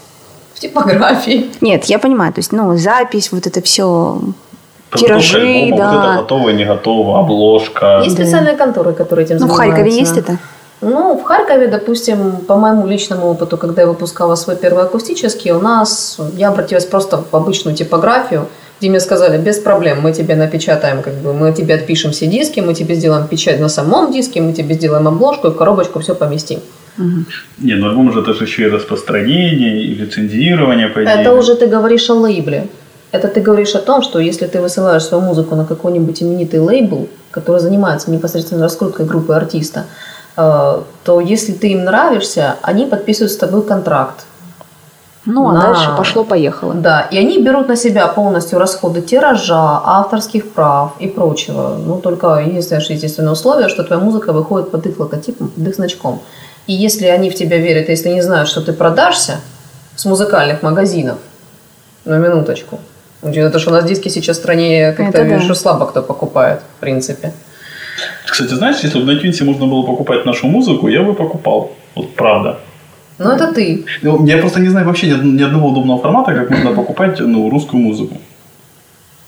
В 0.56 0.60
типографии. 0.60 1.50
Нет, 1.62 1.86
я 1.86 2.00
понимаю, 2.00 2.34
то 2.34 2.40
есть, 2.40 2.52
ну, 2.52 2.76
запись, 2.78 3.32
вот 3.32 3.48
это 3.48 3.62
все, 3.62 4.20
тиражи, 5.00 5.38
альбома, 5.38 5.78
да. 5.78 5.92
Вот 5.92 6.04
это 6.06 6.22
готово, 6.22 6.50
не 6.50 6.66
готово, 6.66 7.20
обложка. 7.20 8.02
Есть 8.04 8.16
специальные 8.16 8.56
конторы, 8.56 8.94
которые 8.94 9.26
этим 9.26 9.38
Ну, 9.38 9.48
в 9.48 9.50
занимаются. 9.50 9.76
Харькове 9.76 10.00
есть 10.00 10.18
это? 10.18 10.38
Ну, 10.82 11.18
в 11.18 11.24
Харькове, 11.24 11.68
допустим, 11.68 12.38
по 12.48 12.58
моему 12.58 12.88
личному 12.88 13.28
опыту, 13.28 13.58
когда 13.58 13.84
я 13.84 13.88
выпускала 13.88 14.36
свой 14.36 14.58
первый 14.58 14.84
акустический, 14.84 15.52
у 15.52 15.62
нас, 15.62 16.20
я 16.36 16.50
обратилась 16.50 16.86
просто 16.86 17.24
в 17.32 17.36
обычную 17.36 17.76
типографию, 17.76 18.48
где 18.80 18.90
мне 18.90 19.00
сказали, 19.00 19.38
без 19.38 19.60
проблем, 19.60 20.02
мы 20.02 20.12
тебе 20.12 20.36
напечатаем, 20.36 21.02
как 21.02 21.14
бы, 21.14 21.34
мы 21.34 21.54
тебе 21.54 21.76
отпишем 21.76 22.12
все 22.12 22.28
диски, 22.28 22.60
мы 22.60 22.74
тебе 22.74 22.96
сделаем 22.96 23.28
печать 23.28 23.62
на 23.62 23.70
самом 23.70 24.12
диске, 24.12 24.42
мы 24.42 24.52
тебе 24.52 24.76
сделаем 24.76 25.08
обложку 25.08 25.48
и 25.48 25.52
в 25.52 25.56
коробочку 25.56 26.00
все 26.00 26.16
поместим. 26.16 26.60
Не, 26.98 27.76
ну 27.76 27.88
альбом 27.88 28.12
же 28.12 28.20
это 28.20 28.34
же 28.34 28.44
еще 28.44 28.64
и 28.64 28.68
распространение, 28.68 29.82
и 29.82 29.96
лицензирование, 29.96 30.90
по 30.90 31.02
идее. 31.04 31.22
Это 31.22 31.34
уже 31.34 31.56
ты 31.56 31.68
говоришь 31.68 32.10
о 32.10 32.14
лейбле. 32.14 32.68
Это 33.14 33.28
ты 33.28 33.42
говоришь 33.42 33.76
о 33.76 33.80
том, 33.80 34.02
что 34.02 34.18
если 34.18 34.48
ты 34.48 34.60
высылаешь 34.60 35.04
свою 35.04 35.24
музыку 35.24 35.56
на 35.56 35.66
какой-нибудь 35.66 36.24
именитый 36.24 36.60
лейбл, 36.60 37.08
который 37.30 37.62
занимается 37.62 38.10
непосредственно 38.10 38.64
раскруткой 38.64 39.06
группы 39.06 39.36
артиста, 39.36 39.86
э, 40.36 40.82
то 41.04 41.20
если 41.22 41.52
ты 41.52 41.74
им 41.74 41.84
нравишься, 41.84 42.56
они 42.64 42.88
подписывают 42.88 43.32
с 43.32 43.38
тобой 43.38 43.62
контракт. 43.62 44.26
Ну, 45.26 45.48
а 45.48 45.54
На. 45.54 45.62
дальше 45.62 45.92
пошло-поехало. 45.96 46.74
Да, 46.74 47.02
и 47.02 47.20
они 47.20 47.40
берут 47.40 47.68
на 47.68 47.76
себя 47.76 48.08
полностью 48.08 48.58
расходы 48.58 49.04
тиража, 49.04 49.80
авторских 49.86 50.52
прав 50.52 50.94
и 51.00 51.08
прочего. 51.08 51.78
Ну, 51.78 52.00
только 52.00 52.42
единственное, 52.44 52.82
естественное 52.82 53.34
условие, 53.34 53.70
что 53.70 53.84
твоя 53.84 54.02
музыка 54.02 54.34
выходит 54.34 54.72
под 54.72 54.88
их 54.88 55.00
логотипом, 55.00 55.50
под 55.50 55.68
их 55.68 55.76
значком. 55.76 56.24
И 56.66 56.74
если 56.74 57.06
они 57.06 57.30
в 57.30 57.36
тебя 57.36 57.58
верят, 57.58 57.90
если 57.90 58.10
не 58.10 58.22
знают, 58.22 58.50
что 58.50 58.62
ты 58.62 58.74
продашься 58.74 59.40
с 59.96 60.04
музыкальных 60.06 60.64
магазинов, 60.64 61.20
на 62.06 62.18
минуточку. 62.18 62.80
Учитывая 63.24 63.52
то, 63.52 63.60
что 63.60 63.70
у 63.72 63.74
нас 63.74 63.86
диски 63.86 64.10
сейчас 64.10 64.38
в 64.38 64.42
стране 64.42 64.92
как-то 64.92 65.20
Это 65.20 65.30
да. 65.30 65.38
вижу 65.38 65.56
слабо 65.56 65.86
кто 65.86 66.02
покупает, 66.04 66.60
в 66.78 66.82
принципе. 66.82 67.32
Кстати, 68.26 68.54
знаешь, 68.54 68.78
если 68.84 69.00
бы 69.00 69.06
на 69.06 69.20
Тюнсе 69.20 69.44
можно 69.44 69.66
было 69.66 69.84
покупать 69.84 70.26
нашу 70.26 70.48
музыку, 70.48 70.88
я 70.88 71.04
бы 71.04 71.14
покупал. 71.14 71.72
Вот 71.96 72.16
правда. 72.16 72.60
Но 73.20 73.32
это 73.34 73.54
ты. 73.54 73.86
Ну, 74.02 74.26
я 74.26 74.38
просто 74.38 74.60
не 74.60 74.70
знаю 74.70 74.86
вообще 74.88 75.08
ни, 75.08 75.14
од- 75.14 75.24
ни 75.24 75.44
одного 75.44 75.70
удобного 75.70 76.02
формата, 76.02 76.34
как 76.34 76.50
можно 76.50 76.74
покупать 76.76 77.20
ну, 77.20 77.50
русскую 77.50 77.82
музыку. 77.82 78.18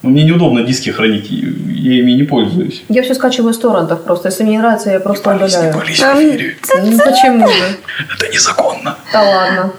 Ну, 0.01 0.09
мне 0.09 0.23
неудобно 0.23 0.63
диски 0.63 0.89
хранить, 0.91 1.29
я 1.31 1.93
ими 1.99 2.11
не 2.11 2.23
пользуюсь. 2.23 2.83
Я 2.89 3.01
все 3.01 3.15
скачиваю 3.15 3.53
с 3.53 3.57
торрентов 3.57 4.03
просто. 4.03 4.27
Если 4.29 4.43
мне 4.43 4.53
не 4.53 4.57
нравится, 4.59 4.89
я 4.91 4.99
просто 4.99 5.23
Пались, 5.23 5.53
не 5.53 5.57
удаляю. 5.69 5.73
пались 5.73 5.99
в 5.99 6.01
эфире. 6.01 6.55
Ну, 6.83 6.97
почему 6.99 7.47
же? 7.47 7.53
Это 8.15 8.33
незаконно. 8.33 8.97
Да 9.13 9.23
ладно. 9.23 9.71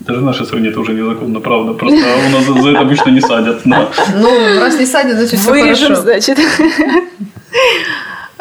Даже 0.00 0.20
в 0.20 0.24
нашей 0.24 0.46
стране 0.46 0.68
это 0.70 0.80
уже 0.80 0.92
незаконно, 0.94 1.40
правда. 1.40 1.74
Просто 1.74 1.98
у 2.26 2.30
нас 2.30 2.44
за, 2.44 2.62
за 2.62 2.70
это 2.70 2.80
обычно 2.80 3.10
не 3.10 3.20
садят. 3.20 3.60
Да. 3.64 3.88
Ну, 4.16 4.60
раз 4.60 4.78
не 4.78 4.86
садят, 4.86 5.16
значит 5.18 5.38
все 5.38 5.50
Вырежем, 5.50 5.94
хорошо. 5.94 6.02
значит. 6.02 6.38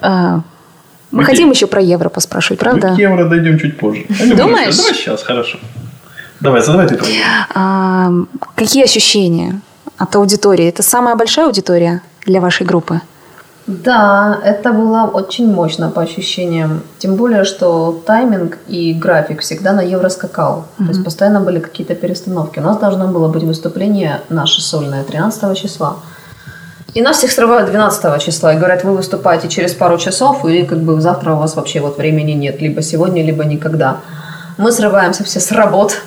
А, 0.02 0.42
Мы 1.12 1.24
Окей. 1.24 1.36
хотим 1.36 1.52
еще 1.52 1.68
про 1.68 1.82
евро 1.82 2.10
поспрашивать, 2.10 2.60
правда? 2.60 2.90
Мы 2.90 2.96
к 2.96 3.00
евро 3.00 3.26
дойдем 3.26 3.60
чуть 3.60 3.78
позже. 3.78 4.06
Думаешь? 4.36 4.76
сейчас? 4.76 4.78
Давай 4.86 4.94
сейчас, 4.94 5.24
хорошо. 5.24 5.58
Давай, 6.40 6.62
задавай 6.62 6.88
ты 6.88 6.96
твои. 6.96 7.16
А, 7.54 8.12
какие 8.56 8.84
ощущения 8.86 9.60
от 9.98 10.16
аудитории? 10.16 10.68
Это 10.68 10.84
самая 10.84 11.16
большая 11.16 11.48
аудитория 11.48 12.02
для 12.26 12.40
вашей 12.40 12.66
группы? 12.66 13.02
Да, 13.70 14.40
это 14.44 14.74
было 14.74 15.04
очень 15.04 15.54
мощно 15.54 15.92
по 15.92 16.02
ощущениям. 16.02 16.82
Тем 16.98 17.16
более, 17.16 17.44
что 17.44 18.02
тайминг 18.04 18.58
и 18.68 18.96
график 18.96 19.42
всегда 19.42 19.74
на 19.74 19.82
евро 19.82 20.10
скакал. 20.10 20.66
То 20.80 20.86
есть 20.86 21.04
постоянно 21.04 21.40
были 21.40 21.60
какие-то 21.60 21.94
перестановки. 21.94 22.58
У 22.58 22.64
нас 22.64 22.78
должно 22.78 23.08
было 23.08 23.28
быть 23.28 23.44
выступление 23.44 24.22
наше 24.30 24.62
сольное 24.62 25.04
13 25.04 25.56
числа. 25.56 25.98
И 26.96 27.04
нас 27.04 27.18
всех 27.18 27.32
срывают 27.32 27.70
12 27.70 28.20
числа 28.24 28.54
и 28.54 28.58
говорят, 28.58 28.84
вы 28.84 28.96
выступаете 28.96 29.48
через 29.50 29.76
пару 29.76 30.00
часов, 30.00 30.44
или 30.46 30.66
как 30.66 30.80
бы 30.80 31.00
завтра 31.00 31.34
у 31.34 31.38
вас 31.38 31.56
вообще 31.56 31.80
вот 31.80 32.00
времени 32.00 32.32
нет, 32.32 32.62
либо 32.62 32.82
сегодня, 32.82 33.24
либо 33.24 33.46
никогда. 33.46 33.98
Мы 34.58 34.72
срываемся 34.72 35.24
все 35.24 35.40
с 35.40 35.52
работ, 35.52 36.02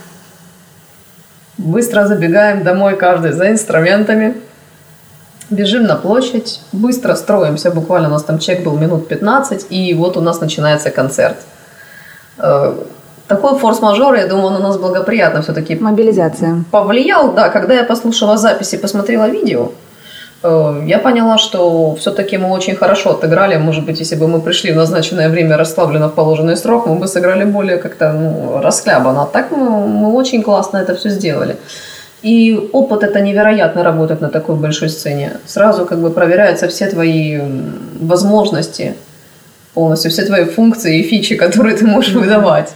быстро 1.59 2.09
забегаем 2.09 2.65
домой 2.65 2.97
каждый 2.97 3.31
за 3.31 3.53
инструментами, 3.53 4.35
бежим 5.53 5.85
на 5.85 5.97
площадь, 5.97 6.61
быстро 6.73 7.15
строимся, 7.15 7.71
буквально 7.71 8.09
у 8.09 8.13
нас 8.13 8.25
там 8.25 8.39
чек 8.39 8.65
был 8.65 8.77
минут 8.77 9.09
15, 9.09 9.67
и 9.71 9.95
вот 9.95 10.17
у 10.17 10.21
нас 10.21 10.41
начинается 10.41 10.91
концерт. 10.91 11.37
Э, 12.39 12.75
Такой 13.29 13.59
форс-мажор, 13.59 14.15
я 14.15 14.27
думаю, 14.27 14.47
он 14.47 14.57
у 14.57 14.59
нас 14.59 14.77
благоприятно 14.77 15.41
все-таки 15.43 15.77
Мобилизация. 15.77 16.65
повлиял, 16.71 17.33
да, 17.33 17.49
когда 17.49 17.75
я 17.75 17.85
послушала 17.85 18.37
записи, 18.37 18.77
посмотрела 18.77 19.29
видео, 19.29 19.71
э, 20.43 20.83
я 20.87 20.99
поняла, 20.99 21.39
что 21.39 21.95
все-таки 21.95 22.37
мы 22.37 22.51
очень 22.51 22.77
хорошо 22.77 23.11
отыграли. 23.11 23.57
Может 23.57 23.87
быть, 23.87 24.01
если 24.01 24.17
бы 24.17 24.29
мы 24.29 24.41
пришли 24.41 24.73
в 24.73 24.77
назначенное 24.77 25.29
время 25.29 25.57
расслабленно 25.57 26.09
в 26.09 26.15
положенный 26.15 26.57
срок, 26.57 26.87
мы 26.87 26.97
бы 26.97 27.07
сыграли 27.07 27.45
более 27.45 27.79
как-то 27.79 28.13
ну, 28.13 28.61
расхлябанно. 28.61 29.23
А 29.23 29.27
так 29.27 29.51
мы, 29.51 29.87
мы 29.87 30.13
очень 30.13 30.43
классно 30.43 30.79
это 30.79 30.95
все 30.95 31.09
сделали. 31.11 31.57
И 32.23 32.69
опыт 32.73 33.03
это 33.03 33.21
невероятно 33.21 33.83
работать 33.83 34.21
на 34.21 34.29
такой 34.29 34.55
большой 34.55 34.89
сцене. 34.89 35.39
Сразу 35.47 35.85
как 35.87 36.01
бы 36.01 36.11
проверяются 36.11 36.69
все 36.69 36.87
твои 36.87 37.41
возможности, 38.01 38.95
полностью 39.75 40.11
все 40.11 40.25
твои 40.25 40.45
функции 40.45 41.01
и 41.01 41.03
фичи, 41.03 41.37
которые 41.45 41.77
ты 41.77 41.87
можешь 41.87 42.15
выдавать. 42.15 42.73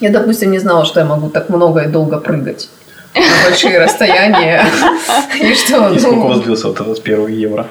Я, 0.00 0.10
допустим, 0.10 0.50
не 0.50 0.58
знала, 0.58 0.84
что 0.84 1.00
я 1.00 1.06
могу 1.06 1.28
так 1.28 1.48
много 1.48 1.80
и 1.80 1.88
долго 1.88 2.18
прыгать. 2.18 2.68
на 3.14 3.48
большие 3.48 3.78
расстояния. 3.78 4.64
И 5.40 5.54
что, 5.54 5.92
И 5.92 5.98
сколько 5.98 6.18
у 6.18 6.28
вас 6.28 6.36
ну, 6.38 6.42
длился 6.44 6.68
вот 6.68 6.80
этот 6.80 7.02
первый 7.02 7.34
евро? 7.34 7.66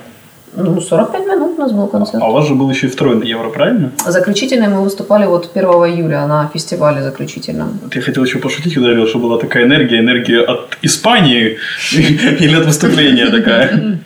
ну, 0.56 0.82
45 0.82 1.22
минут 1.22 1.29
у 1.29 1.29
нас 1.60 1.72
был 1.72 1.88
концерт. 1.88 2.24
А 2.24 2.30
у 2.30 2.34
вас 2.34 2.48
же 2.48 2.56
был 2.56 2.70
еще 2.70 2.88
и 2.88 2.90
второй 2.90 3.16
на 3.16 3.24
евро, 3.24 3.50
правильно? 3.50 3.92
Заключительный 4.06 4.68
мы 4.68 4.82
выступали 4.84 5.26
вот 5.26 5.52
1 5.54 5.70
июля 5.70 6.28
на 6.28 6.50
фестивале 6.54 7.04
заключительном. 7.04 7.80
Вот 7.84 7.96
я 7.96 8.02
хотел 8.02 8.24
еще 8.24 8.40
пошутить, 8.40 8.76
говорил, 8.78 9.08
что 9.08 9.20
была 9.20 9.38
такая 9.38 9.66
энергия, 9.66 10.00
энергия 10.00 10.42
от 10.42 10.78
Испании 10.82 11.58
или 11.92 12.56
от 12.56 12.66
выступления 12.66 13.30
такая. 13.30 14.00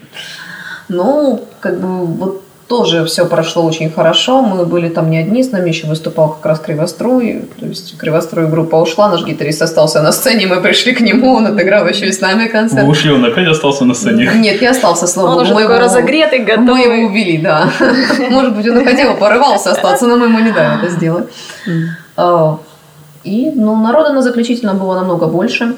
Ну, 0.90 1.48
как 1.60 1.80
бы 1.80 2.06
вот 2.06 2.43
тоже 2.68 3.04
все 3.06 3.26
прошло 3.26 3.64
очень 3.64 3.90
хорошо. 3.92 4.42
Мы 4.42 4.66
были 4.66 4.90
там 4.90 5.10
не 5.12 5.18
одни, 5.18 5.44
с 5.44 5.52
нами 5.52 5.70
еще 5.70 5.88
выступал 5.88 6.30
как 6.30 6.46
раз 6.46 6.60
Кривоструй. 6.60 7.46
То 7.60 7.66
есть 7.66 7.98
Кривострой 7.98 8.48
группа 8.48 8.78
ушла, 8.78 9.10
наш 9.10 9.24
гитарист 9.26 9.62
остался 9.62 10.02
на 10.02 10.12
сцене, 10.12 10.48
мы 10.48 10.62
пришли 10.62 10.94
к 10.94 11.02
нему, 11.02 11.34
он 11.36 11.46
отыграл 11.48 11.88
еще 11.88 12.08
и 12.08 12.12
с 12.12 12.22
нами 12.22 12.44
Вы 12.44 12.50
концерт. 12.50 12.88
ушли, 12.88 13.12
он 13.12 13.26
опять 13.26 13.48
остался 13.48 13.86
на 13.86 13.94
сцене. 13.94 14.32
Нет, 14.36 14.62
не 14.62 14.68
остался, 14.68 15.08
слава 15.08 15.30
Он 15.36 15.42
уже 15.42 15.54
Мы 15.54 15.62
такой 15.62 15.76
его- 15.76 15.86
разогретый, 15.86 16.40
Мы 16.40 16.46
его 16.50 16.62
готовый. 16.66 17.06
увели, 17.06 17.38
да. 17.38 17.70
Может 18.30 18.56
быть, 18.56 18.68
он 18.68 18.80
и 18.80 18.86
хотел, 18.86 19.16
порывался 19.16 19.72
остаться, 19.72 20.08
но 20.08 20.16
мы 20.18 20.26
ему 20.26 20.40
не 20.40 20.52
дали 20.52 20.80
это 20.84 20.90
сделать. 20.92 21.28
А, 22.18 22.58
И, 23.24 23.52
ну, 23.56 23.76
народа 23.76 24.12
на 24.14 24.22
заключительном 24.22 24.78
было 24.80 24.96
намного 24.96 25.28
больше, 25.28 25.76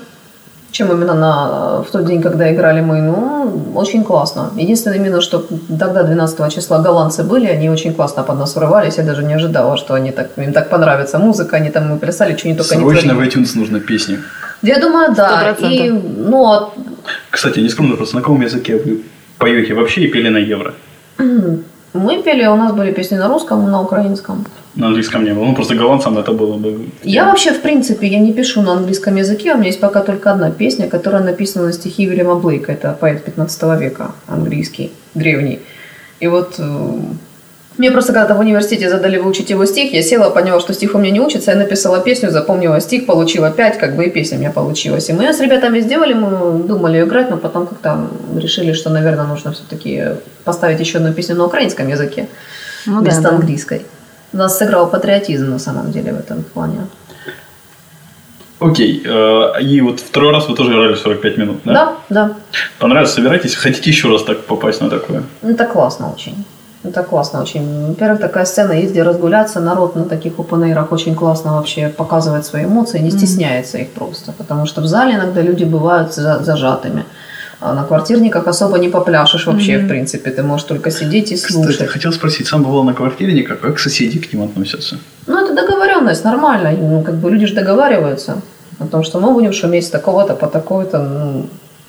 чем 0.76 0.92
именно 0.92 1.14
на, 1.14 1.82
в 1.84 1.92
тот 1.92 2.06
день, 2.06 2.22
когда 2.22 2.54
играли 2.54 2.82
мы. 2.82 3.02
Ну, 3.02 3.72
очень 3.76 4.04
классно. 4.04 4.52
Единственное 4.58 5.00
минус, 5.00 5.24
что 5.24 5.46
тогда, 5.80 6.04
12 6.04 6.54
числа, 6.54 6.80
голландцы 6.80 7.24
были, 7.24 7.48
они 7.48 7.70
очень 7.70 7.94
классно 7.94 8.24
под 8.24 8.40
нас 8.40 8.56
врывались. 8.56 8.98
Я 8.98 9.04
даже 9.04 9.24
не 9.24 9.36
ожидала, 9.36 9.78
что 9.78 9.94
они 9.94 10.12
так, 10.12 10.38
им 10.38 10.52
так 10.54 10.70
понравится 10.70 11.18
музыка, 11.18 11.56
они 11.58 11.70
там 11.70 11.98
плясали, 12.00 12.36
что 12.36 12.48
не 12.50 12.56
только 12.56 12.76
не 12.76 12.82
Срочно 12.82 13.14
в 13.14 13.16
творили. 13.16 13.34
iTunes 13.34 13.58
нужно 13.60 13.80
песни. 13.80 14.18
Я 14.64 14.80
думаю, 14.80 15.16
да. 15.16 15.54
Сто 15.58 15.68
И, 15.68 15.78
процентов. 15.78 16.12
ну, 16.18 16.46
а 16.46 16.70
Кстати, 17.30 17.60
не 17.60 17.70
скромно, 17.70 17.96
просто 17.96 18.16
на 18.16 18.22
каком 18.22 18.42
языке 18.42 18.76
вы 18.76 19.02
поете 19.38 19.74
вообще 19.74 20.02
и 20.02 20.08
пели 20.08 20.30
на 20.30 20.40
евро? 20.40 20.74
мы 21.96 22.22
пели, 22.24 22.46
у 22.48 22.56
нас 22.56 22.74
были 22.74 22.92
песни 22.92 23.18
на 23.18 23.28
русском, 23.28 23.72
на 23.72 23.82
украинском. 23.82 24.46
На 24.76 24.88
английском 24.88 25.24
не 25.24 25.34
было. 25.34 25.46
Ну, 25.46 25.56
просто 25.56 25.76
голландцам 25.76 26.18
это 26.18 26.34
было 26.34 26.58
бы... 26.58 26.90
Я 27.04 27.26
вообще, 27.26 27.52
в 27.52 27.62
принципе, 27.62 28.08
я 28.08 28.20
не 28.20 28.34
пишу 28.34 28.62
на 28.62 28.74
английском 28.74 29.16
языке. 29.16 29.54
У 29.54 29.58
меня 29.58 29.68
есть 29.68 29.80
пока 29.80 30.02
только 30.02 30.32
одна 30.32 30.52
песня, 30.52 30.88
которая 30.88 31.24
написана 31.24 31.66
на 31.66 31.74
стихи 31.74 32.06
Вильяма 32.06 32.36
Блейка. 32.36 32.74
Это 32.74 32.98
поэт 33.00 33.24
15 33.24 33.80
века, 33.80 34.12
английский, 34.28 34.92
древний. 35.14 35.60
И 36.20 36.28
вот 36.28 36.56
э, 36.60 37.00
мне 37.78 37.92
просто 37.92 38.14
когда-то 38.14 38.36
в 38.36 38.40
университете 38.40 38.90
задали 38.90 39.18
выучить 39.18 39.50
его 39.50 39.66
стих, 39.66 39.94
я 39.94 40.02
села, 40.02 40.30
поняла, 40.30 40.60
что 40.60 40.74
стих 40.74 40.96
у 40.96 40.98
меня 40.98 41.12
не 41.12 41.20
учится, 41.20 41.52
я 41.52 41.58
написала 41.58 42.00
песню, 42.00 42.32
запомнила 42.32 42.80
стих, 42.80 43.06
получила 43.06 43.52
5, 43.52 43.78
как 43.78 43.96
бы 43.96 44.06
и 44.06 44.10
песня 44.10 44.38
у 44.38 44.40
меня 44.42 44.52
получилась. 44.52 45.10
И 45.10 45.14
мы 45.14 45.34
с 45.34 45.40
ребятами 45.42 45.82
сделали, 45.82 46.14
мы 46.14 46.64
думали 46.64 47.02
играть, 47.02 47.30
но 47.30 47.38
потом 47.38 47.68
как-то 47.68 48.08
решили, 48.36 48.74
что, 48.74 48.90
наверное, 48.90 49.26
нужно 49.26 49.52
все-таки 49.52 50.04
поставить 50.46 50.80
еще 50.80 51.00
одну 51.00 51.14
песню 51.14 51.36
на 51.36 51.46
украинском 51.46 51.88
языке 51.90 52.28
Ну 52.86 52.96
да, 52.96 53.00
вместо 53.02 53.22
да. 53.24 53.30
английской. 53.30 53.86
У 54.34 54.38
нас 54.38 54.58
сыграл 54.58 54.90
патриотизм 54.90 55.50
на 55.50 55.60
самом 55.60 55.92
деле 55.92 56.14
в 56.14 56.20
этом 56.20 56.44
плане. 56.44 56.88
Окей. 58.60 59.04
э, 59.06 59.62
И 59.62 59.82
вот 59.82 60.00
второй 60.00 60.32
раз 60.32 60.48
вы 60.48 60.56
тоже 60.56 60.72
играли 60.72 60.96
45 60.96 61.38
минут, 61.38 61.58
да? 61.66 61.74
Да, 61.74 61.94
да. 62.10 62.36
Понравилось? 62.80 63.12
Собираетесь? 63.14 63.56
Хотите 63.56 63.90
еще 63.90 64.10
раз 64.10 64.24
так 64.24 64.46
попасть 64.46 64.82
на 64.82 64.90
такое? 64.90 65.24
Это 65.44 65.66
классно 65.66 66.12
очень. 66.12 66.46
Это 66.88 67.04
классно 67.04 67.42
очень. 67.42 67.88
Во-первых, 67.88 68.20
такая 68.20 68.46
сцена 68.46 68.74
есть, 68.74 68.92
где 68.92 69.04
разгуляться. 69.04 69.60
Народ 69.60 69.96
на 69.96 70.04
таких 70.06 70.40
опенэйрах 70.40 70.92
очень 70.92 71.16
классно 71.16 71.54
вообще 71.54 71.90
показывает 71.90 72.46
свои 72.46 72.66
эмоции, 72.66 73.00
не 73.00 73.12
стесняется 73.12 73.78
их 73.78 73.90
просто. 73.90 74.32
Потому 74.32 74.66
что 74.66 74.82
в 74.82 74.86
зале 74.88 75.16
иногда 75.16 75.42
люди 75.42 75.64
бывают 75.64 76.14
за- 76.14 76.44
зажатыми. 76.44 77.04
А 77.62 77.74
на 77.74 77.84
квартирниках 77.84 78.48
особо 78.48 78.78
не 78.78 78.90
попляшешь 78.90 79.48
вообще, 79.48 79.78
в 79.80 79.88
принципе. 79.88 80.30
Ты 80.30 80.44
можешь 80.44 80.68
только 80.68 80.92
сидеть 80.92 81.32
и 81.32 81.38
слушать. 81.38 81.72
Кстати, 81.72 81.90
хотел 81.90 82.12
спросить, 82.12 82.48
сам 82.48 82.64
бывал 82.64 82.84
на 82.84 82.94
квартирниках, 82.94 83.60
как 83.62 83.80
соседи 83.80 84.20
к 84.20 84.34
ним 84.34 84.44
относятся? 84.44 84.98
Ну, 85.28 85.44
это 85.46 85.54
договоренность, 85.56 86.24
нормально. 86.26 86.72
Ну, 86.72 87.02
как 87.02 87.16
бы 87.16 87.32
люди 87.32 87.46
же 87.46 87.56
договариваются 87.56 88.42
о 88.80 88.86
том, 88.88 89.04
что 89.04 89.20
мы 89.20 89.32
будем 89.34 89.54
шуметь 89.54 89.86
с 89.86 89.90
такого-то 89.90 90.34
по 90.36 90.48
такой-то. 90.48 91.00
Ну, 91.00 91.46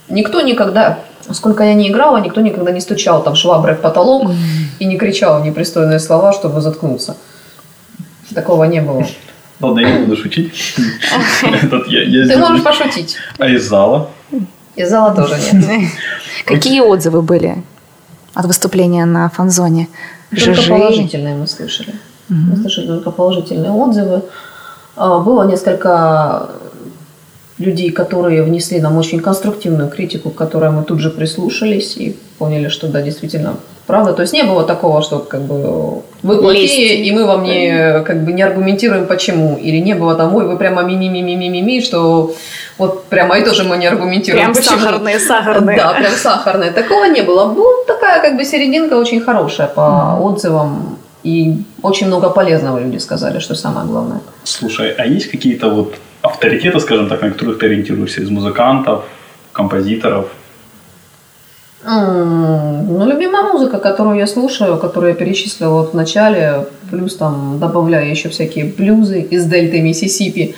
никто 0.09 0.41
никогда, 0.41 0.99
сколько 1.31 1.65
я 1.65 1.75
не 1.75 1.89
играла, 1.89 2.19
никто 2.19 2.41
никогда 2.41 2.73
не 2.73 2.81
стучал 2.81 3.23
там 3.23 3.35
шваброй 3.35 3.75
в 3.75 3.81
потолок 3.81 4.31
и 4.79 4.85
не 4.85 4.97
кричал 4.97 5.43
непристойные 5.45 5.99
слова, 6.01 6.33
чтобы 6.33 6.61
заткнуться. 6.61 7.17
Такого 8.35 8.65
не 8.65 8.81
было. 8.81 9.07
Ладно, 9.61 9.81
я 9.81 9.99
не 9.99 10.05
буду 10.05 10.17
шутить. 10.21 10.53
Ты 12.29 12.37
можешь 12.39 12.63
пошутить. 12.65 13.17
А 13.39 13.49
из 13.49 13.67
зала? 13.67 14.11
Из 14.75 14.91
зала 14.91 15.15
тоже 15.15 15.37
нет. 15.53 15.91
Какие 16.45 16.81
отзывы 16.81 17.23
были 17.23 17.63
от 18.35 18.45
выступления 18.45 19.07
на 19.07 19.31
фанзоне? 19.31 19.89
Только 20.31 20.61
положительные 20.69 21.35
мы 21.35 21.47
слышали. 21.47 21.95
Мы 22.29 22.57
слышали 22.57 22.87
только 22.87 23.11
положительные 23.11 23.71
отзывы. 23.71 24.23
А, 24.97 25.21
Было 25.21 25.45
несколько 25.45 26.51
людей, 27.59 27.91
которые 27.91 28.43
внесли 28.43 28.81
нам 28.81 28.99
очень 28.99 29.21
конструктивную 29.21 29.89
критику, 29.89 30.31
к 30.31 30.35
которой 30.35 30.71
мы 30.71 30.83
тут 30.85 31.01
же 31.01 31.11
прислушались 31.11 31.97
и 31.97 32.17
поняли, 32.39 32.69
что 32.69 32.87
да, 32.89 33.01
действительно, 33.01 33.57
правда. 33.87 34.13
То 34.13 34.23
есть 34.23 34.35
не 34.35 34.43
было 34.43 34.63
такого, 34.65 35.01
что 35.03 35.21
как 35.21 35.43
бы 35.43 36.03
вы 36.23 36.39
плохие, 36.39 37.03
и 37.03 37.13
мы 37.13 37.25
вам 37.25 37.45
не, 37.45 38.03
как 38.05 38.25
бы, 38.25 38.33
не 38.33 38.43
аргументируем 38.43 39.07
почему. 39.07 39.57
Или 39.57 39.79
не 39.79 39.95
было 39.95 40.15
там, 40.15 40.35
ой, 40.35 40.47
вы 40.47 40.59
прямо 40.59 40.83
ми-ми-ми-ми-ми-ми, 40.83 41.81
что 41.81 42.35
вот 42.79 43.05
прямо 43.05 43.39
и 43.39 43.45
тоже 43.45 43.65
мы 43.65 43.79
не 43.79 43.87
аргументируем 43.87 44.45
Прям 44.45 44.55
почему. 44.55 44.79
сахарные, 44.79 45.19
сахарные. 45.19 45.77
Да, 45.79 45.95
прям 45.95 46.13
сахарная. 46.13 46.73
Такого 46.73 47.05
не 47.05 47.23
было. 47.23 47.53
Ну, 47.57 47.65
такая 47.87 48.21
как 48.21 48.37
бы 48.37 48.45
серединка 48.45 48.95
очень 48.95 49.21
хорошая 49.21 49.69
по 49.69 50.19
отзывам. 50.21 50.99
И 51.23 51.57
очень 51.83 52.07
много 52.07 52.31
полезного 52.31 52.79
люди 52.79 52.99
сказали, 52.99 53.41
что 53.41 53.55
самое 53.55 53.87
главное. 53.87 54.21
Слушай, 54.45 54.93
а 54.93 55.07
есть 55.07 55.31
какие-то 55.31 55.71
вот 55.71 55.95
авторитеты, 56.27 56.81
скажем 56.81 57.09
так, 57.09 57.23
на 57.23 57.31
которых 57.31 57.59
ты 57.59 57.67
ориентируешься 57.67 58.23
из 58.23 58.31
музыкантов, 58.31 59.05
композиторов? 59.53 60.27
Ну, 61.85 63.07
любимая 63.07 63.53
музыка, 63.53 63.79
которую 63.79 64.19
я 64.19 64.27
слушаю, 64.27 64.77
которую 64.77 65.11
я 65.11 65.15
перечислила 65.15 65.71
вот 65.71 65.93
в 65.93 65.95
начале, 65.95 66.67
плюс 66.91 67.17
там 67.17 67.59
добавляю 67.61 68.11
еще 68.11 68.29
всякие 68.29 68.65
блюзы 68.65 69.21
из 69.21 69.45
дельты 69.45 69.81
Миссисипи, 69.81 70.57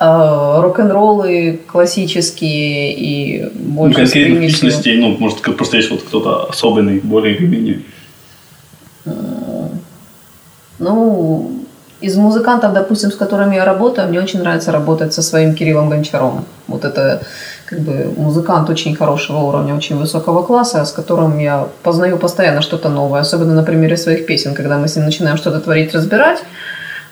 э, 0.00 0.60
рок-н-роллы 0.60 1.60
классические 1.66 2.94
и 2.94 3.42
Ну, 3.42 3.74
больше 3.74 4.06
с 4.06 4.12
конкретных 4.12 4.40
личностей, 4.40 4.96
ну, 4.96 5.16
может, 5.18 5.42
просто 5.42 5.76
есть 5.76 5.90
вот 5.90 6.02
кто-то 6.02 6.48
особенный, 6.48 7.00
более 7.00 7.36
или 7.36 7.46
менее. 7.46 7.80
Ну, 10.78 11.57
из 12.00 12.16
музыкантов, 12.16 12.72
допустим, 12.72 13.10
с 13.10 13.16
которыми 13.16 13.56
я 13.56 13.64
работаю, 13.64 14.08
мне 14.08 14.20
очень 14.20 14.40
нравится 14.40 14.72
работать 14.72 15.12
со 15.12 15.22
своим 15.22 15.54
Кириллом 15.54 15.90
Гончаром. 15.90 16.44
Вот 16.68 16.84
это 16.84 17.22
как 17.66 17.80
бы 17.80 18.12
музыкант 18.16 18.70
очень 18.70 18.94
хорошего 18.94 19.38
уровня, 19.38 19.74
очень 19.74 19.98
высокого 19.98 20.42
класса, 20.42 20.84
с 20.84 20.92
которым 20.92 21.38
я 21.38 21.66
познаю 21.82 22.18
постоянно 22.18 22.62
что-то 22.62 22.88
новое, 22.88 23.20
особенно 23.20 23.54
на 23.54 23.62
примере 23.62 23.96
своих 23.96 24.26
песен, 24.26 24.54
когда 24.54 24.78
мы 24.78 24.86
с 24.86 24.96
ним 24.96 25.04
начинаем 25.06 25.36
что-то 25.36 25.60
творить, 25.60 25.94
разбирать 25.94 26.42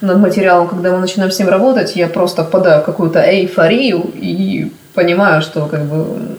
над 0.01 0.19
материалом, 0.19 0.69
когда 0.69 0.93
мы 0.93 0.99
начинаем 0.99 1.31
с 1.31 1.39
ним 1.39 1.49
работать, 1.49 1.97
я 1.97 2.07
просто 2.07 2.45
впадаю 2.45 2.83
в 2.83 2.85
какую-то 2.85 3.21
эйфорию 3.21 4.11
и 4.15 4.73
понимаю, 4.95 5.43
что 5.43 5.67
как 5.67 5.85
бы 5.85 6.37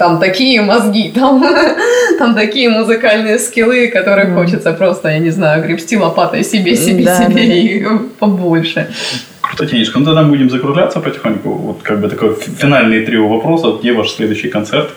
там 0.00 0.18
такие 0.18 0.62
мозги, 0.62 1.12
там, 1.14 1.44
там 2.18 2.34
такие 2.34 2.70
музыкальные 2.70 3.38
скиллы, 3.38 3.88
которые 3.88 4.32
хочется 4.34 4.72
просто, 4.72 5.08
я 5.08 5.18
не 5.18 5.28
знаю, 5.30 5.62
гребсти 5.62 5.98
лопатой 5.98 6.42
себе, 6.42 6.74
себе, 6.74 7.04
Да, 7.04 7.16
себе 7.18 7.34
да, 7.34 7.42
и 7.42 7.98
побольше. 8.18 8.88
Круто, 9.42 9.66
Тенечка. 9.66 9.98
Ну, 9.98 10.06
тогда 10.06 10.22
будем 10.22 10.48
закругляться 10.48 11.00
потихоньку. 11.00 11.50
Вот 11.50 11.82
как 11.82 12.00
бы 12.00 12.08
такой 12.08 12.34
финальный 12.34 13.04
трио 13.04 13.28
вопросов. 13.28 13.80
Где 13.80 13.92
ваш 13.92 14.12
следующий 14.12 14.48
концерт? 14.48 14.88